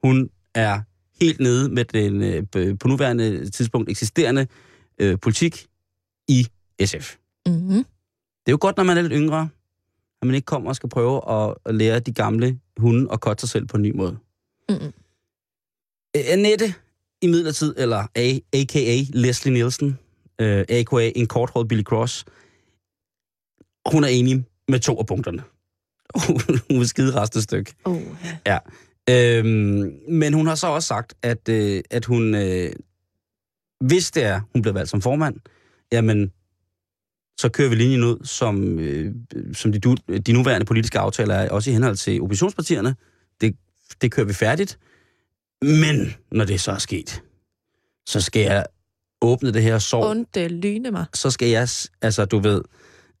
[0.03, 0.81] Hun er
[1.21, 2.21] helt nede med den
[2.55, 4.47] øh, på nuværende tidspunkt eksisterende
[4.99, 5.67] øh, politik
[6.27, 6.47] i
[6.85, 7.15] SF.
[7.45, 7.85] Mm.
[8.45, 9.49] Det er jo godt, når man er lidt yngre,
[10.21, 13.41] at man ikke kommer og skal prøve at, at lære de gamle hunde at kotte
[13.41, 14.17] sig selv på en ny måde.
[14.69, 14.75] Mm.
[16.15, 16.73] Øh, Annette
[17.21, 19.01] i midlertid, eller A, a.k.a.
[19.09, 19.99] Leslie Nielsen,
[20.41, 21.11] øh, a.k.a.
[21.15, 22.25] en korthåret Billy Cross,
[23.91, 25.43] hun er enig med to af punkterne.
[26.69, 27.73] hun vil skide resten af stykke.
[27.85, 28.01] Oh,
[28.45, 28.59] Ja.
[29.09, 32.73] Øhm, men hun har så også sagt, at, øh, at hun, øh,
[33.79, 35.35] hvis det er, hun bliver valgt som formand,
[35.91, 36.31] jamen,
[37.39, 39.15] så kører vi linjen ud, som, øh,
[39.53, 39.79] som de,
[40.19, 42.95] de nuværende politiske aftaler er, også i henhold til oppositionspartierne.
[43.41, 43.55] Det,
[44.01, 44.79] det kører vi færdigt.
[45.61, 47.21] Men når det så er sket,
[48.07, 48.65] så skal jeg
[49.21, 51.05] åbne det her sår Ondt øh, lyne mig.
[51.13, 51.67] så skal jeg,
[52.01, 52.61] altså du ved,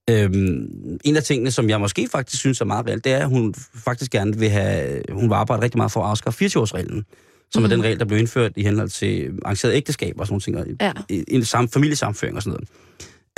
[0.09, 3.29] øhm, en af tingene, som jeg måske faktisk synes er meget reelt, det er, at
[3.29, 7.03] hun faktisk gerne vil have, hun vil arbejde rigtig meget for at afskaffe 24-årsreglen,
[7.51, 7.65] som mm.
[7.65, 7.69] er Mhm.
[7.69, 10.91] den regel, der blev indført i henhold til arrangeret ægteskab og sådan og Ja.
[11.09, 12.69] i- i, sam, familiesamføring og sådan noget.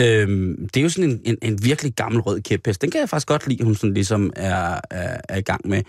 [0.02, 2.82] Øhm, det er jo sådan en, en, en virkelig gammel rød kæphest.
[2.82, 5.82] Den kan jeg faktisk godt lide, hun sådan ligesom er, er, er i gang med.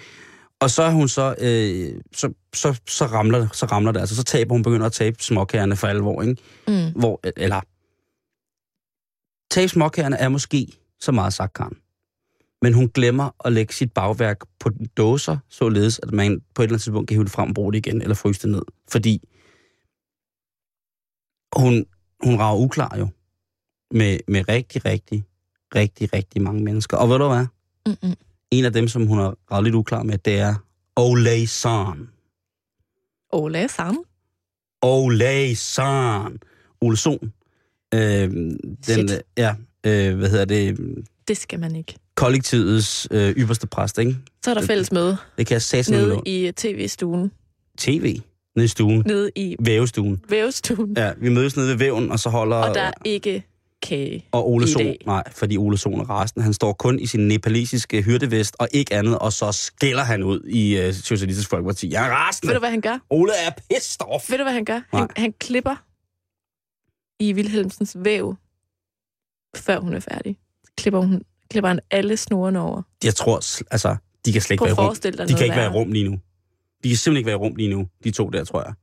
[0.60, 4.22] Og så er hun så, øh, så, så, så, ramler, så ramler det, altså så
[4.24, 6.36] taber hun, begynder at tabe småkærne for alvor, ikke?
[6.68, 7.00] Mm.
[7.00, 7.60] hvor, eller
[9.50, 11.76] tabe småkærne er måske så meget sagt, Karen.
[12.62, 16.74] Men hun glemmer at lægge sit bagværk på dåser, således at man på et eller
[16.74, 18.62] andet tidspunkt kan hive det frem og bruge det igen, eller fryse det ned.
[18.88, 19.28] Fordi
[21.56, 21.86] hun,
[22.24, 23.08] hun rager uklar jo
[23.90, 25.24] med, med rigtig, rigtig,
[25.74, 26.96] rigtig, rigtig mange mennesker.
[26.96, 27.46] Og ved du hvad?
[27.86, 28.14] Mm-mm.
[28.50, 30.54] en af dem, som hun har ravet lidt uklar med, det er
[30.96, 32.08] Ole San.
[33.32, 34.04] Ole Sam.
[34.82, 36.38] Ole San.
[36.80, 37.32] Ole Sohn.
[37.94, 39.10] Øh, den, Shit.
[39.10, 39.54] øh, ja,
[39.86, 40.78] øh, hvad hedder det?
[41.28, 41.94] Det skal man ikke.
[42.14, 44.16] Kollektivets øh, ypperste præst, ikke?
[44.44, 47.30] Så er der fælles møde Det kan jeg satse nede i tv-stuen.
[47.78, 48.18] TV.
[48.56, 49.02] Nede i stuen.
[49.06, 50.20] Nede i Vævestuen.
[50.28, 50.94] vævestuen.
[50.96, 52.56] Ja, vi mødes nede ved væven, og så holder...
[52.56, 53.42] Og der er ikke
[53.82, 54.24] kage.
[54.32, 54.98] Og Ole dag.
[55.06, 56.42] nej, fordi Ole Sohn er resten.
[56.42, 60.40] Han står kun i sin nepalesiske hyrdevest og ikke andet, og så skælder han ud
[60.48, 61.92] i uh, Socialistisk Folkeparti.
[61.92, 62.48] Jeg er rasende.
[62.48, 62.98] Ved du, hvad han gør?
[63.10, 64.30] Ole er pissed off.
[64.30, 64.80] Ved du, hvad han gør?
[64.94, 65.74] Han, han klipper
[67.20, 68.36] i Wilhelmsens væv,
[69.56, 70.38] før hun er færdig.
[70.76, 72.82] Klipper, hun, klipper han alle snorene over.
[73.04, 73.36] Jeg tror,
[73.70, 75.26] altså, de kan slet ikke Prøv være i rum.
[75.28, 76.20] De kan ikke være i rum lige nu.
[76.84, 78.74] De kan simpelthen ikke være i rum lige nu, de to der, tror jeg.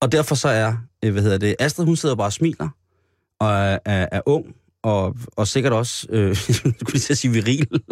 [0.00, 2.68] Og derfor så er, øh, hvad hedder det, Astrid, hun sidder bare og smiler,
[3.38, 6.36] og er, er, er ung, og, og sikkert også, øh,
[6.80, 7.68] skulle lige sige viril.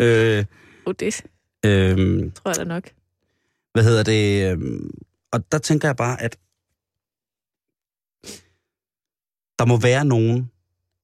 [0.00, 0.44] øh,
[0.86, 1.22] Oh, det
[1.64, 1.96] øh,
[2.34, 2.90] tror jeg da nok.
[3.72, 4.52] hvad hedder det?
[4.52, 4.90] øhm,
[5.32, 6.36] Og der tænker jeg bare, at
[9.62, 10.50] der må være nogen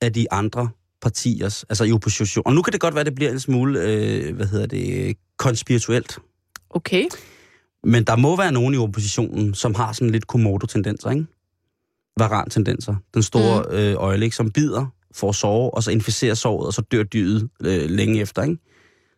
[0.01, 0.69] af de andre
[1.03, 2.43] partiers, altså i opposition.
[2.47, 5.17] Og nu kan det godt være, at det bliver en smule, øh, hvad hedder det,
[5.37, 6.19] konspirituelt.
[6.71, 7.05] Okay.
[7.85, 11.27] Men der må være nogen i oppositionen, som har sådan lidt komodo-tendenser, ikke?
[12.17, 12.95] Varan-tendenser.
[13.15, 13.77] Den store mm.
[13.77, 14.37] øh, øjle, ikke?
[14.37, 18.43] Som bider, får sove, og så inficerer såret, og så dør dyret øh, længe efter,
[18.43, 18.59] ikke?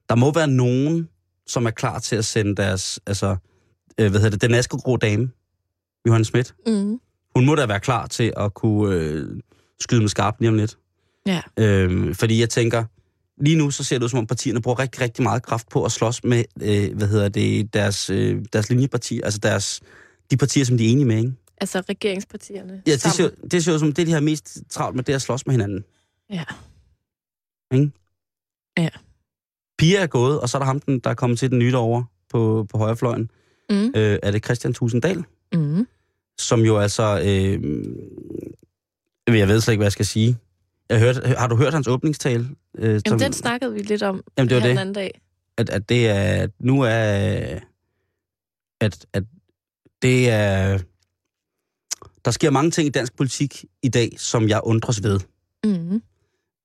[0.09, 1.09] Der må være nogen,
[1.47, 3.37] som er klar til at sende deres, altså,
[4.01, 5.31] øh, hvad hedder det, den askegrå dame,
[6.07, 6.55] Johanne Schmidt.
[6.67, 7.01] Mm.
[7.37, 9.41] Hun må da være klar til at kunne øh,
[9.81, 10.79] skyde med skarpt lige om lidt.
[11.27, 11.41] Ja.
[11.57, 12.85] Øhm, fordi jeg tænker,
[13.41, 15.85] lige nu så ser det ud som om partierne bruger rigtig, rigtig meget kraft på
[15.85, 19.81] at slås med, øh, hvad hedder det, deres, øh, deres linjepartier, altså deres,
[20.31, 21.33] de partier, som de er enige med, ikke?
[21.61, 23.51] Altså regeringspartierne Ja, det ser, sammen.
[23.51, 25.53] det ser ud som, det de har mest travlt med, det er at slås med
[25.53, 25.85] hinanden.
[26.31, 26.45] Ja.
[27.75, 27.91] Ikke?
[28.79, 28.89] Ja.
[29.79, 31.77] Pia er gået, og så er der ham, den, der er kommet til den nye
[31.77, 33.31] over på, på højrefløjen.
[33.71, 33.93] Mm.
[33.97, 35.25] Øh, er det Christian Tusinddal?
[35.53, 35.87] Mm.
[36.41, 37.21] Som jo altså...
[37.25, 37.85] Øh,
[39.39, 40.39] jeg ved slet ikke, hvad jeg skal sige.
[40.89, 42.49] Jeg hørte, har du hørt hans åbningstale?
[42.79, 45.21] Øh, som, Jamen, den snakkede vi lidt om Jamen, det var den anden dag.
[45.57, 46.47] at, at det er...
[46.59, 47.59] Nu er...
[48.81, 49.25] At, at
[50.03, 50.79] det er...
[52.25, 55.21] Der sker mange ting i dansk politik i dag, som jeg undres ved.
[55.65, 56.03] Mm.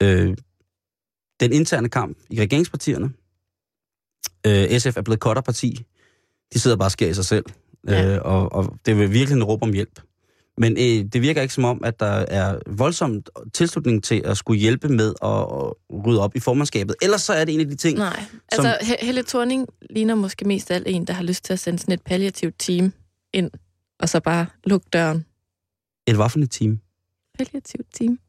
[0.04, 0.38] Øh,
[1.40, 3.14] den interne kamp i regeringspartierne.
[4.48, 5.86] Øh, SF er blevet kotterparti.
[6.54, 7.46] De sidder bare og sker i sig selv.
[7.88, 8.16] Ja.
[8.16, 10.02] Øh, og, og det er virkelig en råb om hjælp.
[10.58, 14.60] Men øh, det virker ikke som om, at der er voldsomt tilslutning til at skulle
[14.60, 16.96] hjælpe med at, at rydde op i formandskabet.
[17.02, 17.98] Ellers så er det en af de ting...
[17.98, 21.60] Nej, altså He- Helle Thorning ligner måske mest alt en, der har lyst til at
[21.60, 22.94] sende sådan et palliativt team
[23.34, 23.52] ind,
[24.00, 25.26] og så bare lukke døren.
[26.08, 26.80] Et hvad for et team?
[27.38, 28.12] Palliativt team?
[28.12, 28.20] Et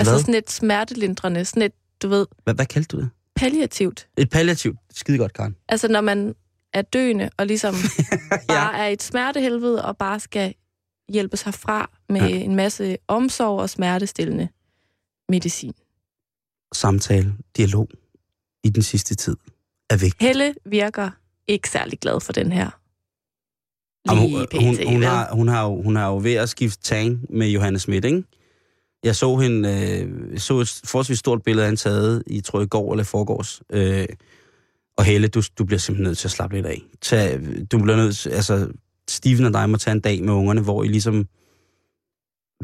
[0.00, 0.20] altså hvad?
[0.20, 2.54] sådan et smertelindrende, sådan et, du ved, hvad?
[2.54, 3.10] Hvad kaldte du det?
[3.36, 4.08] palliativt.
[4.16, 4.78] Et palliativt.
[4.94, 5.56] Skide godt, Karen.
[5.68, 6.34] Altså når man
[6.72, 7.74] er døende og ligesom
[8.48, 10.54] bare er et smertehelvede og bare skal
[11.12, 12.36] hjælpe sig fra med Ja.
[12.36, 14.48] en masse omsorg og smertestillende
[15.28, 15.72] medicin.
[16.74, 17.88] Samtale, dialog
[18.64, 19.36] i den sidste tid
[19.90, 20.22] er vigtigt.
[20.22, 21.10] Helle virker
[21.46, 22.70] ikke særlig glad for den her.
[24.10, 26.82] Jamen, hun, pt, hun, hun, har, hun, har jo, hun har jo ved at skifte
[26.82, 28.22] tang med Johannes Schmidt, ikke?
[29.04, 29.68] Jeg så hende,
[30.02, 33.62] øh, så et forholdsvis stort billede hende taget i, tror jeg, i går eller forgårs.
[33.70, 34.06] Øh,
[34.98, 36.82] og Helle, du, du bliver simpelthen nødt til at slappe lidt af.
[37.00, 37.40] Tag,
[37.72, 38.68] du bliver nødt til, altså,
[39.08, 41.26] Steven og dig må tage en dag med ungerne, hvor I ligesom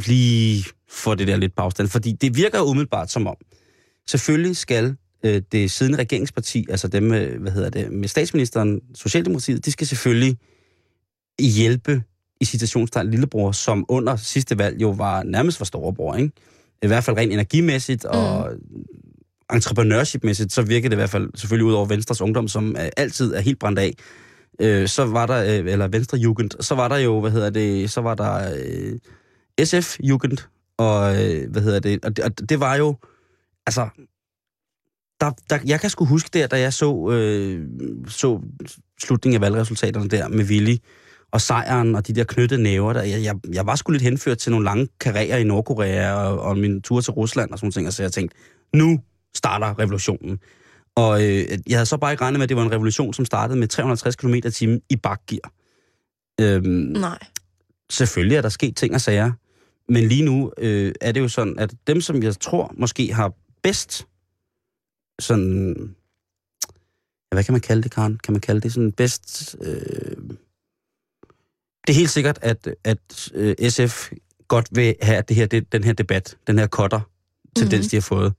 [0.06, 1.88] lige får det der lidt på afstand.
[1.88, 3.36] Fordi det virker umiddelbart som om,
[4.06, 9.64] selvfølgelig skal øh, det siddende regeringsparti, altså dem med, hvad hedder det, med statsministeren, Socialdemokratiet,
[9.64, 10.38] de skal selvfølgelig
[11.40, 12.02] hjælpe
[12.40, 16.32] i citationstegn lillebror, som under sidste valg jo var nærmest for storebror, ikke?
[16.82, 18.84] I hvert fald rent energimæssigt og mm
[19.54, 23.34] entreprenørshipmæssigt, så virkede det i hvert fald selvfølgelig ud over Venstres Ungdom, som øh, altid
[23.34, 23.92] er helt brændt af.
[24.60, 27.90] Øh, så var der, øh, eller Venstre Jugend, så var der jo, hvad hedder det,
[27.90, 28.54] så var der
[29.58, 30.38] øh, SF Jugend,
[30.78, 32.96] og øh, hvad hedder det, og det, og det var jo,
[33.66, 33.88] altså,
[35.20, 37.66] der, der, jeg kan sgu huske der, da jeg så, øh,
[38.08, 38.40] så
[39.02, 40.76] slutningen af valgresultaterne der med Willy,
[41.32, 44.38] og sejren og de der knyttede næver, der, jeg, jeg, jeg var sgu lidt henført
[44.38, 47.72] til nogle lange karrierer i Nordkorea og, og min tur til Rusland og sådan nogle
[47.72, 48.36] ting, og så jeg tænkte,
[48.74, 49.00] nu
[49.36, 50.38] starter revolutionen.
[50.96, 53.24] Og øh, jeg havde så bare ikke regnet med, at det var en revolution, som
[53.24, 55.52] startede med 350 km i timen i bakgear.
[56.40, 57.18] Øhm, Nej.
[57.90, 59.32] selvfølgelig er der sket ting og sager,
[59.88, 63.32] men lige nu øh, er det jo sådan, at dem, som jeg tror måske har
[63.62, 64.06] bedst
[65.20, 65.74] sådan...
[67.32, 68.18] Ja, hvad kan man kalde det, Karen?
[68.24, 69.56] Kan man kalde det sådan bedst...
[69.62, 70.16] Øh,
[71.86, 74.10] det er helt sikkert, at, at øh, SF
[74.48, 77.00] godt vil have det her, det, den her debat, den her kotter
[77.56, 77.76] tendens, Mhm.
[77.76, 77.88] mm-hmm.
[77.90, 78.34] de har fået.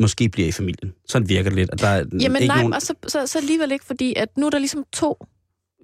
[0.00, 0.92] Måske bliver i familien.
[1.08, 1.70] Sådan virker det lidt.
[1.72, 2.72] At der er Jamen ikke nej, nogen...
[2.72, 5.26] og så, så, så alligevel ikke, fordi at nu er der ligesom to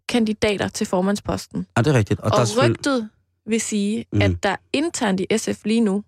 [0.09, 1.67] kandidater til formandsposten.
[1.77, 2.21] Ja, det er rigtigt.
[2.21, 3.09] Og, Og, der er og selvfølgelig- rygtet
[3.47, 4.17] vil sige, Mm.
[4.19, 4.23] mm.
[4.23, 6.05] at der internt i SF lige nu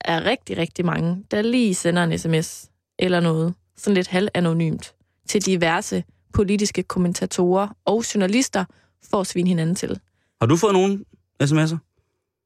[0.00, 4.94] er rigtig, rigtig mange, der lige sender en sms eller noget, sådan lidt halvanonymt,
[5.28, 8.64] til diverse politiske kommentatorer og journalister
[9.10, 10.00] for at svine hinanden til.
[10.40, 11.04] Har du fået nogen
[11.42, 11.76] sms'er?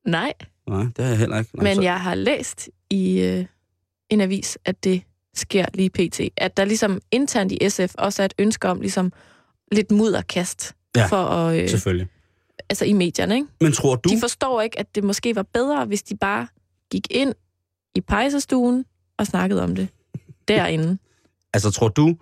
[0.06, 0.32] Nej,
[0.68, 1.56] Nej, det har jeg heller ikke.
[1.56, 3.46] Nå, men så- jeg har læst i øh,
[4.12, 5.02] en avis, at det
[5.34, 6.20] sker lige pt.
[6.36, 9.12] At der ligesom internt i SF også er et ønske om ligesom
[9.72, 12.08] lidt mudderkast Ja, for at, øh, Selvfølgelig.
[12.68, 13.46] altså i medierne, ikke?
[13.60, 14.08] Men tror du...
[14.08, 16.46] De forstår ikke, at det måske var bedre, hvis de bare
[16.90, 17.34] gik ind
[17.94, 18.84] i pejsestuen
[19.18, 19.88] og snakkede om det
[20.48, 20.98] derinde.
[21.54, 22.16] Altså, tror du...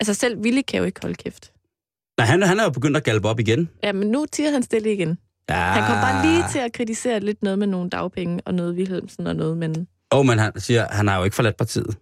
[0.00, 1.52] Altså selv Willy kan jo ikke holde kæft.
[2.18, 3.70] Nej, han, han er jo begyndt at galpe op igen.
[3.82, 5.18] Ja, men nu tiger han stille igen.
[5.48, 5.54] Ja.
[5.54, 9.26] Han kom bare lige til at kritisere lidt noget med nogle dagpenge og noget Wilhelmsen
[9.26, 11.96] og noget, men Oh, men han siger, han har jo ikke forladt partiet.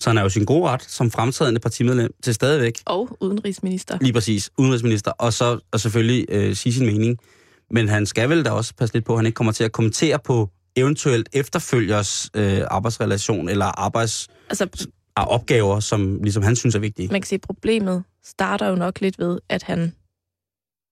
[0.00, 3.98] Så han er jo sin gode ret som fremtrædende partimedlem til stadigvæk, og udenrigsminister.
[4.00, 7.18] lige præcis, udenrigsminister, og så og selvfølgelig øh, sige sin mening.
[7.70, 9.72] Men han skal vel da også passe lidt på, at han ikke kommer til at
[9.72, 16.74] kommentere på eventuelt efterfølgers øh, arbejdsrelation eller arbejds Altså, ah, opgaver, som ligesom han synes
[16.74, 17.08] er vigtige.
[17.08, 19.92] man kan sige, problemet starter jo nok lidt ved, at han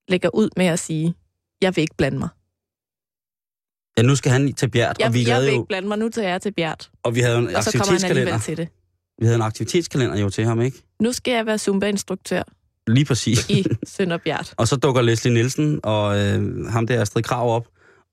[0.08, 1.14] lægger ud med at sige,
[1.62, 2.28] jeg vil ikke blande mig.
[3.98, 5.98] Ja, nu skal han til Bjert, Jeg, og vi jeg vil jo ikke blande mig,
[5.98, 6.90] nu tager jeg til Bjert.
[7.02, 8.38] og vi havde en Og så kommer han aktivitetskalender.
[8.38, 8.68] til det.
[9.18, 10.82] Vi havde en aktivitetskalender jo til ham, ikke?
[11.02, 12.42] Nu skal jeg være Zumba-instruktør
[12.86, 13.50] Lige præcis.
[13.50, 14.54] i Sønderbjert.
[14.58, 17.66] Og så dukker Leslie Nielsen og øh, ham der Astrid Krav op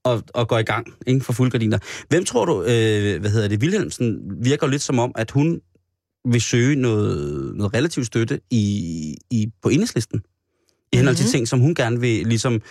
[0.03, 1.77] og, og går i gang inden for fuldgardiner.
[2.09, 5.61] Hvem tror du, øh, hvad hedder det, Wilhelmsen virker lidt som om, at hun
[6.31, 10.21] vil søge noget, noget relativt støtte i, i, på enhedslisten?
[10.93, 11.31] I henhold til Mhm.
[11.31, 12.61] ting, som hun gerne vil, ligesom,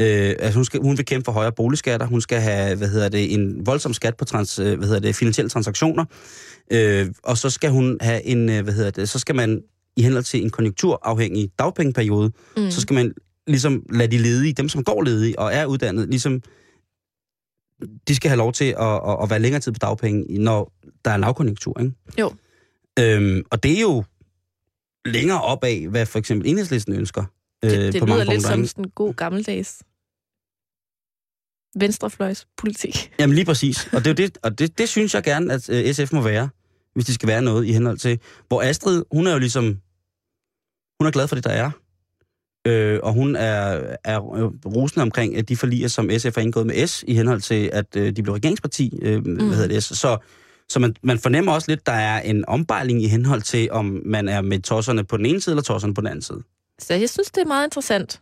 [0.00, 3.08] øh, altså hun, skal, hun vil kæmpe for højere boligskatter, hun skal have, hvad hedder
[3.08, 6.04] det, en voldsom skat på trans, øh, hvad hedder det, finansielle transaktioner,
[6.72, 9.62] øh, og så skal hun have en, øh, hvad hedder det, så skal man
[9.96, 12.70] i henhold til en konjunkturafhængig dagpengeperiode, Mm.
[12.70, 13.14] så skal man
[13.46, 16.42] ligesom lade de ledige, dem som går ledige og er uddannet, ligesom
[18.08, 20.72] de skal have lov til at, at, at være længere tid på dagpenge, når
[21.04, 21.92] der er lavkonjunktur, ikke?
[22.18, 22.32] Jo.
[22.98, 24.04] Øhm, og det er jo
[25.06, 27.24] længere op af, hvad for eksempel enhedslisten ønsker.
[27.64, 29.82] øh, Det, det på lyder mange lidt punkter, som sådan en god gammeldags
[31.80, 33.10] venstrefløjspolitik.
[33.20, 33.88] Jamen lige præcis.
[33.92, 36.48] Og det, er det, og det, det synes jeg gerne, at øh, SF må være,
[36.94, 38.18] hvis de skal være noget i henhold til.
[38.48, 39.64] Hvor Astrid, hun er jo ligesom,
[41.00, 41.70] hun er glad for det, der er.
[42.66, 44.18] Øh, og hun er, er
[44.66, 48.16] rosende omkring de forliger, som SF har indgået med S, i henhold til, at øh,
[48.16, 49.46] de blev regeringsparti, øh, mm.
[49.46, 49.86] hvad hedder det, S.
[49.86, 50.18] Så,
[50.68, 54.28] så man, man fornemmer også lidt, der er en ombejling i henhold til, om man
[54.28, 56.42] er med tosserne på den ene side, eller tosserne på den anden side.
[56.78, 58.20] Så jeg synes, det er meget interessant.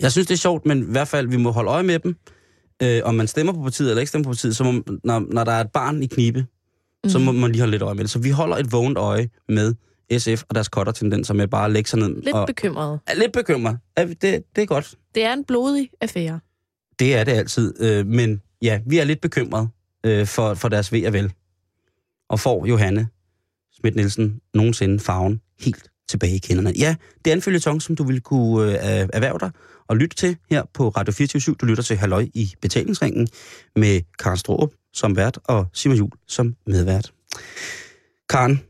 [0.00, 2.16] Jeg synes, det er sjovt, men i hvert fald, vi må holde øje med dem.
[2.82, 5.44] Øh, om man stemmer på partiet eller ikke stemmer på partiet, så må, når, når
[5.44, 6.46] der er et barn i knibe,
[7.04, 7.10] mm.
[7.10, 8.10] så må man lige holde lidt øje med det.
[8.10, 9.74] Så vi holder et vågent øje med
[10.18, 12.22] SF og deres kottertendenser med bare at lægge sig ned.
[12.22, 13.00] Lidt og, bekymret.
[13.06, 13.78] er lidt bekymret.
[13.96, 14.20] Er Det,
[14.56, 14.94] det er godt.
[15.14, 16.40] Det er en blodig affære.
[16.98, 17.82] Det er det altid.
[17.82, 19.68] Øh, men ja, vi er lidt bekymret
[20.04, 21.32] øh, for, for deres ved og vel.
[22.28, 23.08] Og får Johanne
[23.72, 26.72] Schmidt Nielsen nogensinde farven helt tilbage i kenderne.
[26.78, 29.50] Ja, det er en følgetong, som du vil kunne øh, erhverve dig
[29.88, 33.28] og lytte til her på Radio 24 Du lytter til Halløj i betalingsringen
[33.76, 37.12] med Karen Strohrup som vært og Simon Jul som medvært.
[38.28, 38.60] Karen,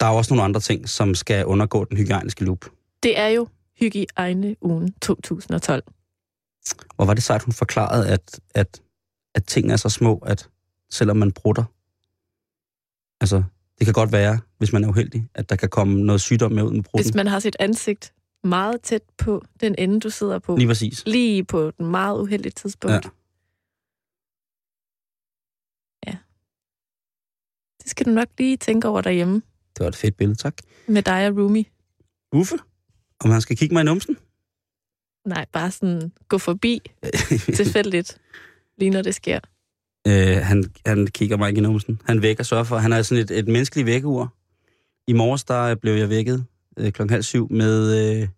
[0.00, 2.64] der er også nogle andre ting, som skal undergå den hygiejniske loop.
[3.02, 3.48] Det er jo
[3.80, 5.82] hygiejne ugen 2012.
[6.96, 8.80] Og var det sejt, hun forklarede, at, at,
[9.34, 10.48] at tingene er så små, at
[10.90, 11.64] selvom man brutter,
[13.20, 13.42] altså
[13.78, 16.62] det kan godt være, hvis man er uheldig, at der kan komme noget sygdom med
[16.62, 17.04] ud med brutten.
[17.04, 18.14] Hvis man har sit ansigt
[18.44, 20.56] meget tæt på den ende, du sidder på.
[20.56, 21.06] Lige præcis.
[21.06, 22.92] Lige på den meget uheldige tidspunkt.
[22.92, 23.00] Ja.
[26.06, 26.12] Ja.
[26.12, 26.16] ja.
[27.82, 29.34] Det skal du nok lige tænke over derhjemme
[29.76, 30.54] Det var et fedt billede, tak.
[30.88, 31.68] med dig og Rumi.
[32.32, 32.56] Uffe,
[33.20, 34.16] om han skal kigge mig i numsen?
[35.26, 36.80] Nej, bare sådan gå forbi
[37.56, 38.18] tilfældigt,
[38.78, 39.40] lige når det sker.
[40.06, 42.00] Øh, han, han kigger mig ikke i numsen.
[42.04, 44.32] Han vækker sørger for, han er sådan et, et menneskeligt vækkeur.
[45.06, 46.44] I morges, der blev jeg vækket
[46.78, 48.28] øh, klokken halv syv med, øh,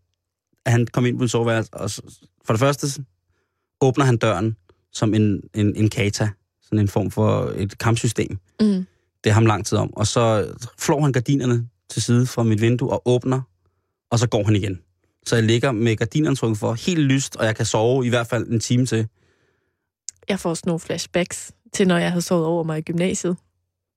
[0.66, 2.01] at han kom ind på en soveværelse, og s-
[2.45, 3.05] for det første
[3.81, 4.57] åbner han døren
[4.93, 6.29] som en, en, en kata,
[6.62, 8.39] sådan en form for et kampsystem.
[8.61, 8.87] Mm.
[9.25, 9.95] Det er ham lang tid om.
[9.97, 13.41] Og så flår han gardinerne til side fra mit vindue og åbner,
[14.11, 14.81] og så går han igen.
[15.27, 18.27] Så jeg ligger med gardinerne trukket for helt lyst, og jeg kan sove i hvert
[18.27, 19.07] fald en time til.
[20.29, 23.37] Jeg får sådan nogle flashbacks til, når jeg havde sovet over mig i gymnasiet.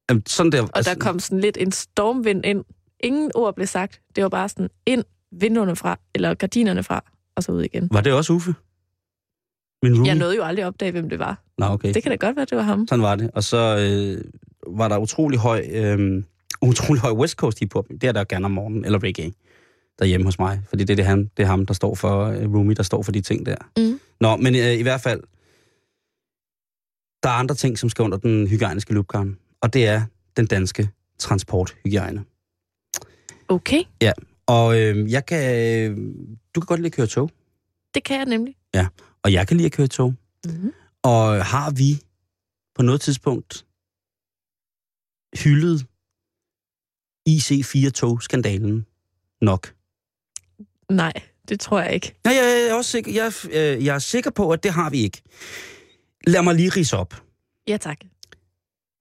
[0.10, 2.64] Jamen, sådan der, Og der kom sådan lidt en stormvind ind.
[3.00, 4.02] Ingen ord blev sagt.
[4.16, 7.04] Det var bare sådan ind, vinduerne fra, eller gardinerne fra,
[7.36, 7.88] og så ud igen.
[7.92, 8.54] Var det også Uffe?
[9.84, 10.08] Min roomie?
[10.08, 11.44] Jeg nåede jo aldrig at opdage, hvem det var.
[11.58, 11.94] Nå, okay.
[11.94, 12.88] Det kan da godt være, det var ham.
[12.88, 13.32] Sådan var det.
[13.34, 14.32] Og så, øh,
[14.68, 16.24] var der utrolig høj, øh,
[16.70, 17.86] utrolig høj West Coast hiphop.
[18.02, 19.32] Det er der gerne om morgenen, eller reggae,
[20.00, 20.62] derhjemme hos mig.
[20.70, 23.02] Fordi det er, det, han, det er ham, der står for, øh, Rumi, der står
[23.02, 23.56] for de ting der.
[23.78, 24.00] Mm.
[24.20, 25.22] Nå, men øh, i hvert fald,
[27.24, 29.38] der er andre ting, som skal under den hygiejniske lupgarn.
[29.62, 30.02] Og det er
[30.38, 32.26] den danske transporthygiejne.
[33.48, 33.84] Okay,
[34.48, 35.56] Og øh, jeg kan,
[35.92, 35.98] øh,
[36.56, 37.32] du kan godt lide at køre tog,
[37.96, 38.56] det kan jeg nemlig.
[39.24, 40.16] og jeg kan lide at køre tog.
[40.46, 40.72] Mm-hmm.
[41.04, 42.02] Og har vi
[42.76, 43.66] på noget tidspunkt
[45.44, 45.86] hyldet
[47.30, 48.86] IC4-tog-skandalen
[49.42, 49.74] nok?
[50.90, 51.14] Nej,
[51.50, 52.16] det tror jeg ikke.
[52.24, 54.98] Nej, jeg er også sikker, jeg, øh, jeg er sikker på, at det har vi
[54.98, 55.22] ikke.
[56.28, 57.14] Lad mig lige rise op,
[57.68, 57.98] Ja, tak.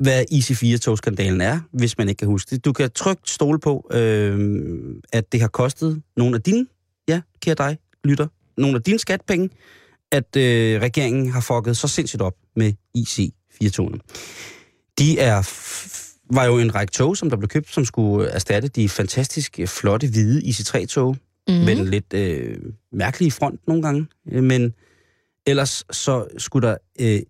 [0.03, 2.65] hvad IC4-togskandalen er, hvis man ikke kan huske det.
[2.65, 4.71] Du kan trygt stole på, øh,
[5.13, 6.67] at det har kostet nogle af dine,
[7.09, 9.51] ja, kære dig, lytter, nogle af dine skatpenge,
[10.13, 13.99] at øh, regeringen har fucket så sindssygt op med IC4-togene.
[14.99, 15.43] De er
[16.35, 20.07] var jo en række tog, som der blev købt, som skulle erstatte de fantastisk flotte
[20.09, 21.17] hvide IC3-tog,
[21.49, 21.65] Mm-hmm.
[21.65, 22.57] med den lidt øh,
[22.93, 24.07] mærkelige front nogle gange.
[24.33, 24.75] Øh, men
[25.47, 27.21] ellers så skulle der øh,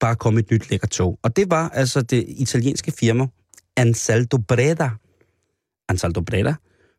[0.00, 1.18] bare komme et nyt lækkert tog.
[1.22, 3.26] Og det var altså det italienske firma
[3.76, 4.90] Ansaldo Breda,
[5.88, 6.54] Ansaldo Breda,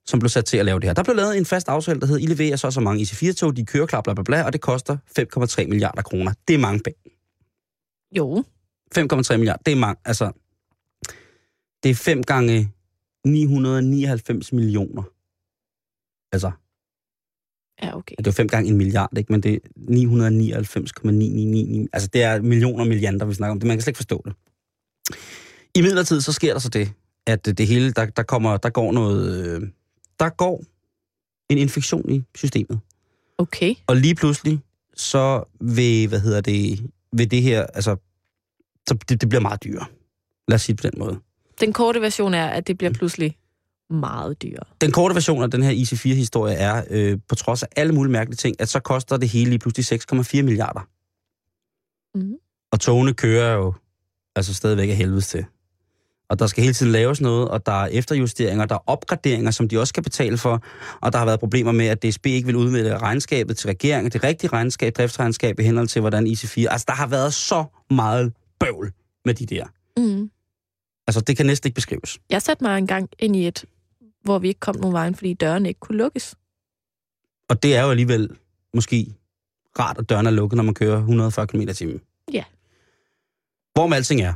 [0.05, 0.93] som blev sat til at lave det her.
[0.93, 3.65] Der blev lavet en fast aftale, der hed, I leverer så så mange IC4-tog, de
[3.65, 6.33] kører klar, bla bla bla, og det koster 5,3 milliarder kroner.
[6.47, 6.99] Det er mange penge.
[8.11, 8.43] Jo,
[8.97, 10.31] 5,3 milliarder, det er mange, altså,
[11.83, 12.71] det er 5 gange
[13.25, 15.03] 999 millioner.
[16.31, 16.51] Altså,
[17.83, 18.15] ja, okay.
[18.17, 19.31] Det jo fem gange en milliard, ikke?
[19.31, 21.89] men det er 999,999.
[21.93, 23.59] Altså, det er millioner og milliarder, vi snakker om.
[23.59, 24.33] Det, man kan slet ikke forstå det.
[25.75, 26.91] I midlertid, så sker der så det,
[27.27, 29.45] at det hele, der, der, kommer, der går noget...
[29.45, 29.61] Øh,
[30.19, 30.63] der går
[31.49, 32.79] en infektion i systemet.
[33.37, 33.75] Okay.
[33.87, 34.59] Og lige pludselig,
[34.95, 37.95] så vil, hvad hedder det, vil det her, altså,
[38.87, 39.85] så det, det bliver meget dyrere.
[40.47, 41.19] Lad os sige det på den måde.
[41.59, 43.37] Den korte version er, at det bliver pludselig
[43.89, 44.63] meget dyrere.
[44.81, 48.35] Den korte version af den her IC4-historie er, øh, på trods af alle mulige mærkelige
[48.35, 50.87] ting, at så koster det hele lige pludselig 6,4 milliarder.
[52.17, 52.35] Mhm.
[52.71, 53.73] Og togene kører jo
[54.35, 55.45] altså stadigvæk af helvedes til.
[56.29, 59.67] Og der skal hele tiden laves noget, og der er efterjusteringer, der er opgraderinger, som
[59.67, 60.63] de også skal betale for.
[61.01, 64.23] Og der har været problemer med, at DSB ikke vil udmelde regnskabet til regeringen, det
[64.23, 66.65] rigtige regnskab, driftsregnskab i henhold til, hvordan IC4...
[66.69, 68.91] Altså, der har været så meget bøvl
[69.25, 69.65] med de der.
[69.97, 70.29] Mm.
[71.07, 72.19] Altså, det kan næsten ikke beskrives.
[72.29, 73.65] Jeg satte mig engang ind i et,
[74.27, 76.35] hvor vi ikke kom nogen vejen, fordi dørene ikke kunne lukkes.
[77.49, 78.29] Og det er jo alligevel
[78.73, 79.15] måske
[79.79, 82.01] rart, at døren er lukket, når man kører 140 km i timen.
[82.33, 82.43] Ja.
[83.73, 84.33] Hvor med alting er.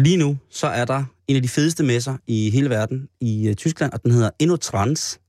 [0.00, 3.54] Lige nu, så er der en af de fedeste messer i hele verden i uh,
[3.54, 5.20] Tyskland, og den hedder InnoTrans.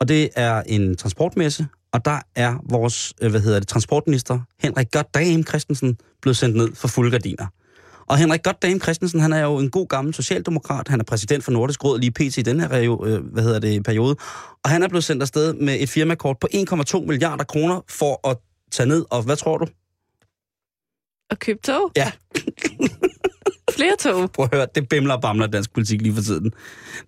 [0.00, 4.92] Og det er en transportmesse, og der er vores, øh, hvad hedder det, transportminister, Henrik
[4.92, 7.46] Goddam Christensen, blevet sendt ned for fulde gardiner.
[8.12, 10.88] Og Henrik Goddam Christensen, han er jo en god gammel socialdemokrat.
[10.88, 12.36] Han er præsident for Nordisk Råd lige pt.
[12.38, 14.16] i den her øh, hvad hedder det, periode.
[14.64, 18.36] Og han er blevet sendt afsted med et firmakort på 1,2 milliarder kroner for at
[18.72, 19.04] tage ned.
[19.10, 19.66] Og hvad tror du?
[21.30, 21.92] Og købe tog.
[21.96, 22.12] Ja.
[23.76, 24.30] Flere tog.
[24.30, 26.52] Prøv at høre, det bimler og bamler dansk politik lige for tiden.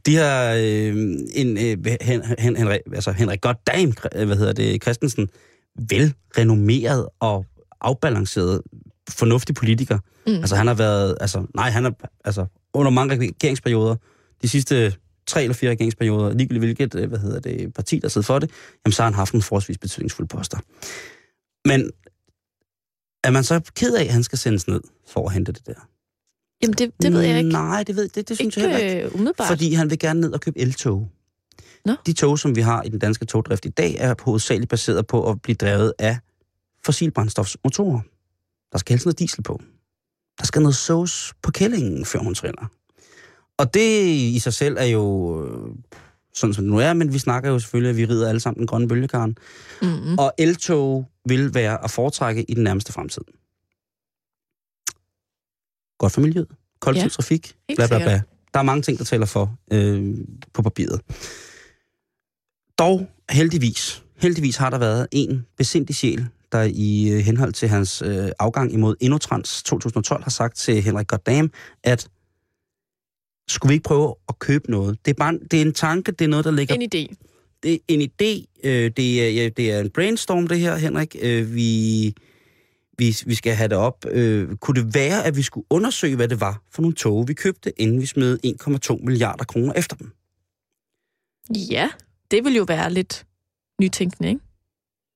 [0.06, 0.96] De har øh,
[1.34, 5.28] en, øh, hen, hen, Henrik, altså Henrik Goddam, øh, hvad hedder det, Christensen,
[5.88, 7.44] velrenommeret og
[7.80, 8.62] afbalanceret,
[9.10, 9.98] fornuftig politiker.
[10.26, 10.34] Mm.
[10.34, 11.90] Altså han har været, altså nej, han er,
[12.24, 13.96] altså under mange regeringsperioder,
[14.42, 14.94] de sidste
[15.26, 18.50] tre eller fire regeringsperioder, ligegyldigt hvilket, øh, hvad hedder det, parti, der sidder for det,
[18.86, 20.58] jamen så har han haft en forholdsvis betydningsfuld poster.
[21.68, 21.90] Men
[23.24, 25.88] er man så ked af, at han skal sendes ned for at hente det der?
[26.62, 27.50] Jamen, det, det ved jeg ikke.
[27.50, 28.94] Nej, det, ved, det, det synes jeg heller ikke.
[28.94, 29.48] Ikke øh, umiddelbart.
[29.48, 31.10] Fordi han vil gerne ned og købe eltog.
[31.84, 31.94] Nå.
[32.06, 35.30] De tog, som vi har i den danske togdrift i dag, er hovedsageligt baseret på
[35.30, 36.18] at blive drevet af
[36.84, 38.00] fossilbrændstofsmotorer.
[38.72, 39.60] Der skal helst noget diesel på.
[40.38, 42.66] Der skal noget sauce på kællingen, før hun triller.
[43.58, 45.74] Og det i sig selv er jo øh,
[46.34, 48.58] sådan, som det nu er, men vi snakker jo selvfølgelig, at vi rider alle sammen
[48.58, 49.36] den grønne bølgekarn.
[49.82, 50.18] Mm-hmm.
[50.18, 53.22] Og eltog vil være at foretrække i den nærmeste fremtid.
[55.98, 56.48] Godt for miljøet.
[56.80, 57.56] Kollektiv Ja, trafik.
[57.76, 58.22] Bla, bla, bla.
[58.54, 60.14] Der er mange ting, der taler for øh,
[60.52, 61.00] på papiret.
[62.78, 68.02] Dog heldigvis, heldigvis har der været en besindig sjæl, der i øh, henhold til hans
[68.06, 71.50] øh, afgang imod Innotrans 2012 har sagt til Henrik Goddam,
[71.84, 72.08] at
[73.48, 74.98] skulle vi ikke prøve at købe noget?
[75.04, 77.14] Det er, bare, det er en tanke, det er noget, der ligger En idé.
[77.62, 81.16] det er en idé, øh, det, er, ja, det er en brainstorm, det her, Henrik.
[81.22, 82.14] Øh, vi,
[82.98, 84.04] vi, vi skal have det op.
[84.10, 87.34] Øh, kunne det være, at vi skulle undersøge, hvad det var for nogle tog, vi
[87.34, 88.38] købte, inden vi smed
[89.00, 90.12] 1,2 milliarder kroner efter dem?
[91.70, 91.88] Ja,
[92.30, 93.26] det vil jo være lidt
[93.80, 94.40] nytænkende, ikke?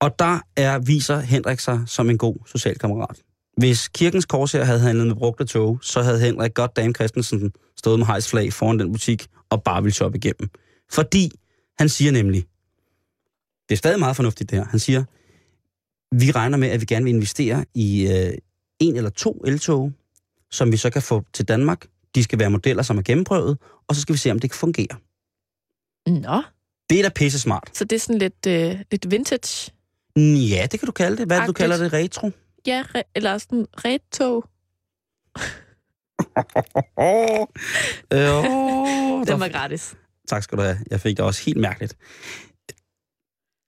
[0.00, 3.16] Og der er, viser Henrik sig som en god socialkammerat.
[3.56, 8.06] Hvis kirkens korsager havde handlet med brugte tog, så havde Henrik Goddam Christensen stået med
[8.06, 10.50] hejsflag foran den butik og bare ville shoppe igennem.
[10.92, 11.30] Fordi
[11.78, 12.44] han siger nemlig,
[13.68, 15.04] det er stadig meget fornuftigt det her, han siger,
[16.14, 18.32] vi regner med, at vi gerne vil investere i øh,
[18.80, 19.92] en eller to eltog,
[20.50, 21.86] som vi så kan få til Danmark.
[22.14, 24.58] De skal være modeller, som er gennemprøvet, og så skal vi se, om det kan
[24.58, 24.96] fungere.
[26.06, 26.42] Nå,
[26.90, 27.70] Det er da pisse smart.
[27.76, 29.72] så det er sådan lidt, øh, lidt vintage.
[30.20, 31.26] Ja, det kan du kalde det.
[31.26, 31.58] Hvad det, du Agtigt.
[31.58, 31.92] kalder det?
[31.92, 32.30] Retro?
[32.66, 34.44] Ja, re- eller sådan retog.
[36.98, 37.46] Åh,
[38.12, 39.94] øh, Den var gratis.
[40.28, 40.78] Tak skal du have.
[40.90, 41.96] Jeg fik det også helt mærkeligt.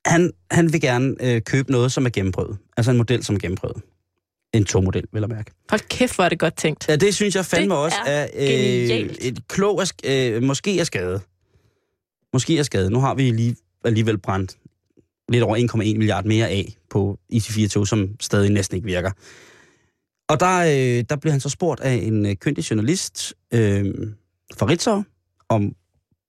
[0.07, 2.59] Han, han vil gerne øh, købe noget, som er gennemprøvet.
[2.77, 3.83] Altså en model, som er gennemprøvet.
[4.55, 5.51] En togmodel, vil jeg mærke.
[5.71, 6.89] Hold kæft, hvor er det godt tænkt.
[6.89, 10.85] Ja, det synes jeg fandme Det også er er, øh, et klog øh, måske er
[10.85, 11.21] skade.
[12.33, 12.91] Måske er skade.
[12.91, 14.57] Nu har vi lige alligevel brændt
[15.31, 19.11] lidt over 1,1 milliard mere af på IC4-tog, som stadig næsten ikke virker.
[20.29, 23.85] Og der, øh, der bliver han så spurgt af en øh, køndig journalist øh,
[24.57, 25.05] fra Ritzau,
[25.49, 25.75] om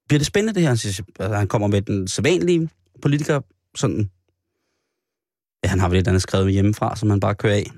[0.07, 0.69] bliver det spændende det her?
[0.69, 2.69] Han, siger, altså, han kommer med den sædvanlige
[3.01, 3.41] politiker,
[3.75, 4.09] sådan,
[5.63, 7.71] ja, han har vel et eller andet skrevet hjemmefra, som han bare kører af,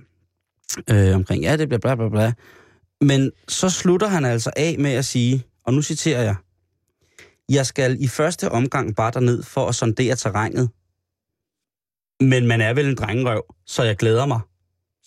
[0.90, 2.34] øh, omkring, ja, det bliver bla bla bla.
[3.02, 6.36] Men så slutter han altså af med at sige, og nu citerer jeg,
[7.50, 10.70] jeg skal i første omgang bare derned for at sondere terrænet.
[12.20, 14.40] Men man er vel en drengerøv, så jeg glæder mig.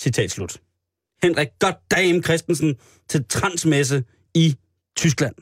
[0.00, 0.60] Citat slut.
[1.22, 2.76] Henrik Goddam Christensen
[3.08, 4.04] til transmesse
[4.34, 4.56] i
[4.96, 5.34] Tyskland.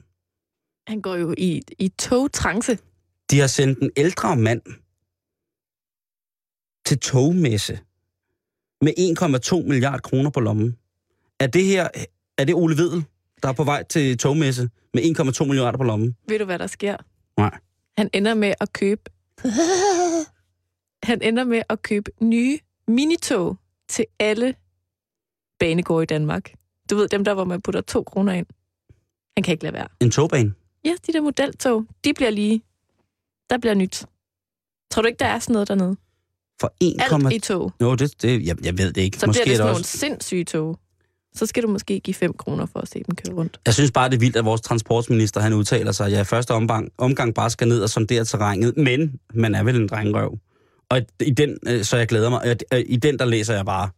[0.86, 2.78] Han går jo i, i togtrance.
[3.30, 4.62] De har sendt en ældre mand
[6.86, 7.78] til togmesse
[8.80, 8.92] med
[9.62, 10.76] 1,2 milliard kroner på lommen.
[11.40, 11.88] Er det her,
[12.38, 13.04] er det Ole Vedel,
[13.42, 16.16] der er på vej til togmesse med 1,2 milliarder på lommen?
[16.28, 16.96] Ved du, hvad der sker?
[17.36, 17.58] Nej.
[17.98, 19.02] Han ender med at købe...
[21.04, 23.56] Han ender med at købe nye minitog
[23.88, 24.54] til alle
[25.60, 26.52] banegårde i Danmark.
[26.90, 28.46] Du ved, dem der, hvor man putter to kroner ind.
[29.36, 29.88] Han kan ikke lade være.
[30.00, 30.54] En togbane?
[30.84, 32.62] Ja, de der modeltog, de bliver lige...
[33.50, 34.06] Der bliver nyt.
[34.90, 35.96] Tror du ikke, der er sådan noget dernede?
[36.60, 37.28] For Alt 1,2...
[37.34, 37.72] i tog.
[37.80, 39.18] Jo, det, det, jeg, jeg ved det ikke.
[39.18, 39.98] Så Måske bliver det sådan nogle også...
[39.98, 40.78] sindssyge tog.
[41.34, 43.60] Så skal du måske give 5 kroner for at se dem køre rundt.
[43.66, 46.24] Jeg synes bare, det er vildt, at vores transportminister han udtaler sig, at jeg i
[46.24, 50.38] første omgang, omgang bare skal ned og sondere terrænet, men man er vel en drengerøv.
[50.94, 53.64] Og i den, øh, så jeg glæder mig, at, øh, i den der læser jeg
[53.64, 53.90] bare,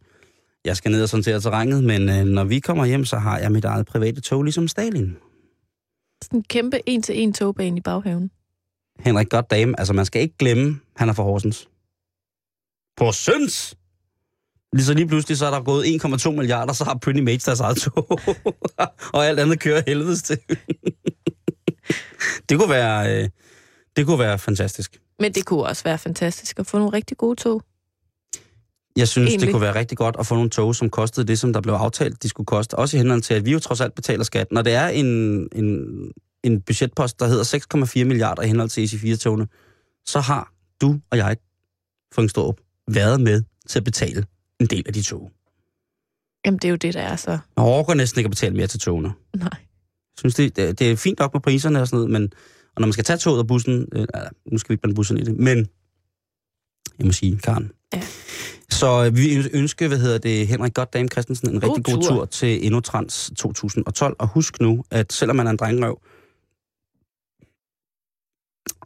[0.64, 3.52] jeg skal ned og sondere terrænet, men øh, når vi kommer hjem, så har jeg
[3.52, 5.16] mit eget private tog, ligesom Stalin.
[6.24, 8.30] Sådan en kæmpe en-til-en togbane i baghaven.
[9.00, 11.68] Henrik Goddam, altså man skal ikke glemme, han er fra Horsens.
[12.96, 13.76] På Søns!
[14.72, 17.60] Lige så lige pludselig, så er der gået 1,2 milliarder, så har Pretty Mates deres
[17.60, 18.20] eget tog.
[19.14, 20.38] og alt andet kører helvedes til.
[22.48, 23.28] det kunne være, øh,
[23.96, 25.00] det kunne være fantastisk.
[25.18, 27.62] Men det kunne også være fantastisk at få nogle rigtig gode tog.
[28.96, 29.46] Jeg synes, Egentlig.
[29.46, 31.74] det kunne være rigtig godt at få nogle tog, som kostede det, som der blev
[31.74, 32.74] aftalt, de skulle koste.
[32.74, 34.52] Også i henhold til, at vi jo trods alt betaler skat.
[34.52, 35.06] Når det er en,
[35.52, 35.88] en,
[36.42, 37.44] en budgetpost, der hedder
[38.02, 39.46] 6,4 milliarder i henhold til EC4-togene,
[40.06, 41.36] så har du og jeg,
[42.14, 42.56] Frank Storup,
[42.88, 44.24] været med til at betale
[44.60, 45.30] en del af de tog.
[46.46, 47.30] Jamen, det er jo det, der er så.
[47.30, 49.12] Jeg overgår næsten ikke at betale mere til togene.
[49.36, 49.48] Nej.
[49.52, 52.32] Jeg synes, det, det, det er fint nok med priserne og sådan noget, men
[52.76, 54.06] og når man skal tage toget og bussen, øh,
[54.52, 55.58] nu skal vi ikke blande bussen i det, men
[56.98, 57.72] jeg må sige, Karen.
[57.94, 58.02] Ja.
[58.70, 62.08] Så øh, vi ønsker, hvad hedder det, Henrik Goddam Christensen, en God rigtig god tur.
[62.10, 64.16] tur til Innotrans 2012.
[64.18, 66.00] Og husk nu, at selvom man er en drengerøv,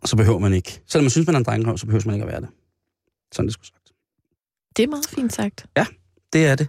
[0.05, 0.82] så behøver man ikke.
[0.86, 2.49] Selvom man synes, man er en drengerøv, så behøver man ikke at være det.
[3.32, 3.93] Sådan det skulle sagt.
[4.76, 5.66] Det er meget fint sagt.
[6.32, 6.68] Det er det.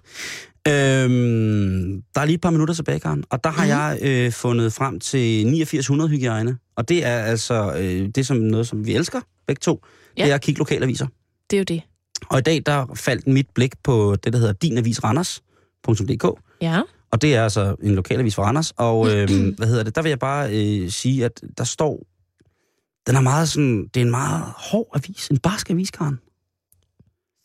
[0.68, 3.70] Øhm, der er lige et par minutter tilbage, Karen, og der har Mhm.
[3.70, 6.58] jeg øh, fundet frem til 8900 hygiejne.
[6.82, 9.86] Og det er altså øh, det er som noget, som vi elsker, begge to.
[10.18, 10.24] Ja.
[10.24, 11.08] Det er at kigge lokalaviser.
[11.50, 11.82] Det er jo det.
[12.30, 16.42] Og i dag, der faldt mit blik på det, der hedder dinavisranders.dk.
[16.62, 16.82] Ja.
[17.12, 18.74] Og det er altså en lokalavis for Randers.
[18.78, 19.96] Og øh, hvad hedder det?
[19.96, 22.04] Der vil jeg bare øh, sige, at der står...
[23.08, 23.88] Den er meget sådan...
[23.94, 25.28] Det er en meget hård avis.
[25.28, 26.20] En barsk avis, Karen.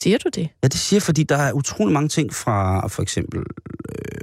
[0.02, 0.48] Siger du det?
[0.62, 3.40] Ja, det siger, fordi der er utrolig mange ting fra for eksempel
[3.88, 4.20] øh,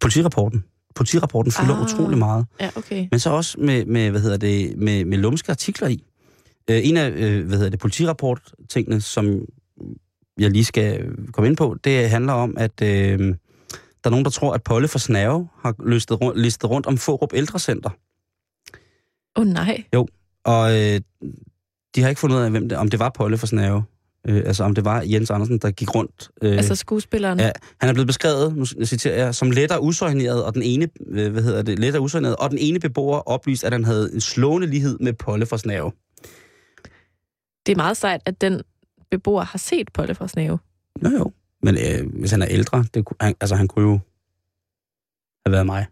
[0.00, 0.64] politirapporten.
[0.98, 1.82] Politirapporten fylder ah.
[1.82, 2.46] Utrolig meget.
[2.60, 3.08] Ja, okay.
[3.10, 6.04] Men så også med, med hvad hedder det, med, med lumske artikler i.
[6.70, 9.40] Øh, en af, øh, hvad hedder det, politirapport-tingene, som
[10.38, 13.18] jeg lige skal komme ind på, det handler om, at øh,
[14.04, 16.98] der er nogen, der tror, at Polle fra Snave har listet rundt, listet rundt om
[16.98, 17.90] Fårup Ældrecenter.
[19.36, 19.84] Åh oh, nej.
[20.44, 21.00] Og øh,
[21.94, 23.84] de har ikke fundet ud af, hvem det, om det var Polle fra Snave.
[24.28, 26.30] Øh, altså om det var Jens Andersen, der gik rundt.
[26.42, 27.40] Øh, Altså skuespilleren.
[27.40, 27.50] Ja,
[27.80, 31.42] han er blevet beskrevet, nu citerer jeg, som lettere usøgneret, og den ene, øh, hvad
[31.42, 34.98] hedder det, lettere usøgneret, og den ene beboer oplyste, at han havde en slående lighed
[35.00, 35.92] med Polle fra Snave.
[37.66, 38.62] Det er meget sejt, at den
[39.10, 40.58] beboer har set Polle fra Snave.
[41.04, 41.32] Jo, jo.
[41.62, 43.98] Men øh, hvis han er ældre, det, han, altså han kunne jo
[45.46, 45.86] have været mig.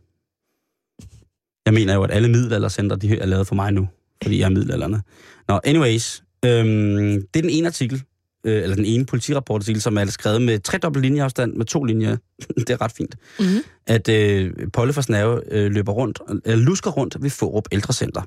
[1.67, 3.89] Jeg mener jo, at alle middelaldercenter, de er lavet for mig nu,
[4.23, 5.03] fordi jeg er middelalderne.
[5.49, 8.03] Nå, anyways, øhm, det er den ene artikel,
[8.47, 12.17] øh, eller den ene politirapportartikel, som er skrevet med tredobbelt linjeafstand med to linjer.
[12.57, 13.17] det er ret fint.
[13.39, 13.59] Mm-hmm.
[13.87, 18.23] At øh, Polle for Snave øh, løber rundt, øh, lusker rundt ved Forup Ældrecenter.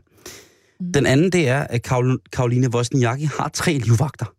[0.80, 0.94] Mm.
[0.94, 4.34] Den anden, det er, at Karol- Karoline Wozniacki har tre livvagter.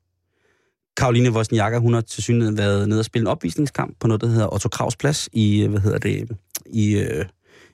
[0.97, 4.27] Karoline Wozniacki, hun har til synligheden været nede og spille en opvisningskamp på noget, der
[4.27, 6.29] hedder Otto Kravs Plads i, øh, hvad hedder det,
[6.67, 7.25] i, øh,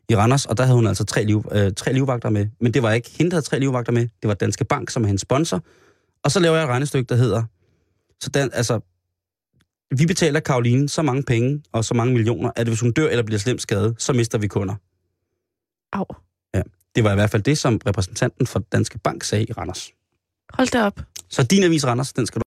[0.08, 2.46] i Randers, og der havde hun altså tre, liv, øh, tre livvagter med.
[2.60, 5.02] Men det var ikke hende, der havde tre livvagter med, det var Danske Bank, som
[5.02, 5.62] er hendes sponsor.
[6.24, 7.42] Og så laver jeg et regnestykke, der hedder,
[8.20, 8.80] så den, altså,
[9.96, 13.22] vi betaler Karoline så mange penge og så mange millioner, at hvis hun dør eller
[13.22, 14.74] bliver slemt skadet, så mister vi kunder.
[15.92, 16.04] Au.
[16.96, 19.92] Det var i hvert fald det, som repræsentanten for Danske Bank sagde i Randers.
[20.54, 21.00] Hold da op.
[21.28, 22.44] Så din avis Randers, den skal du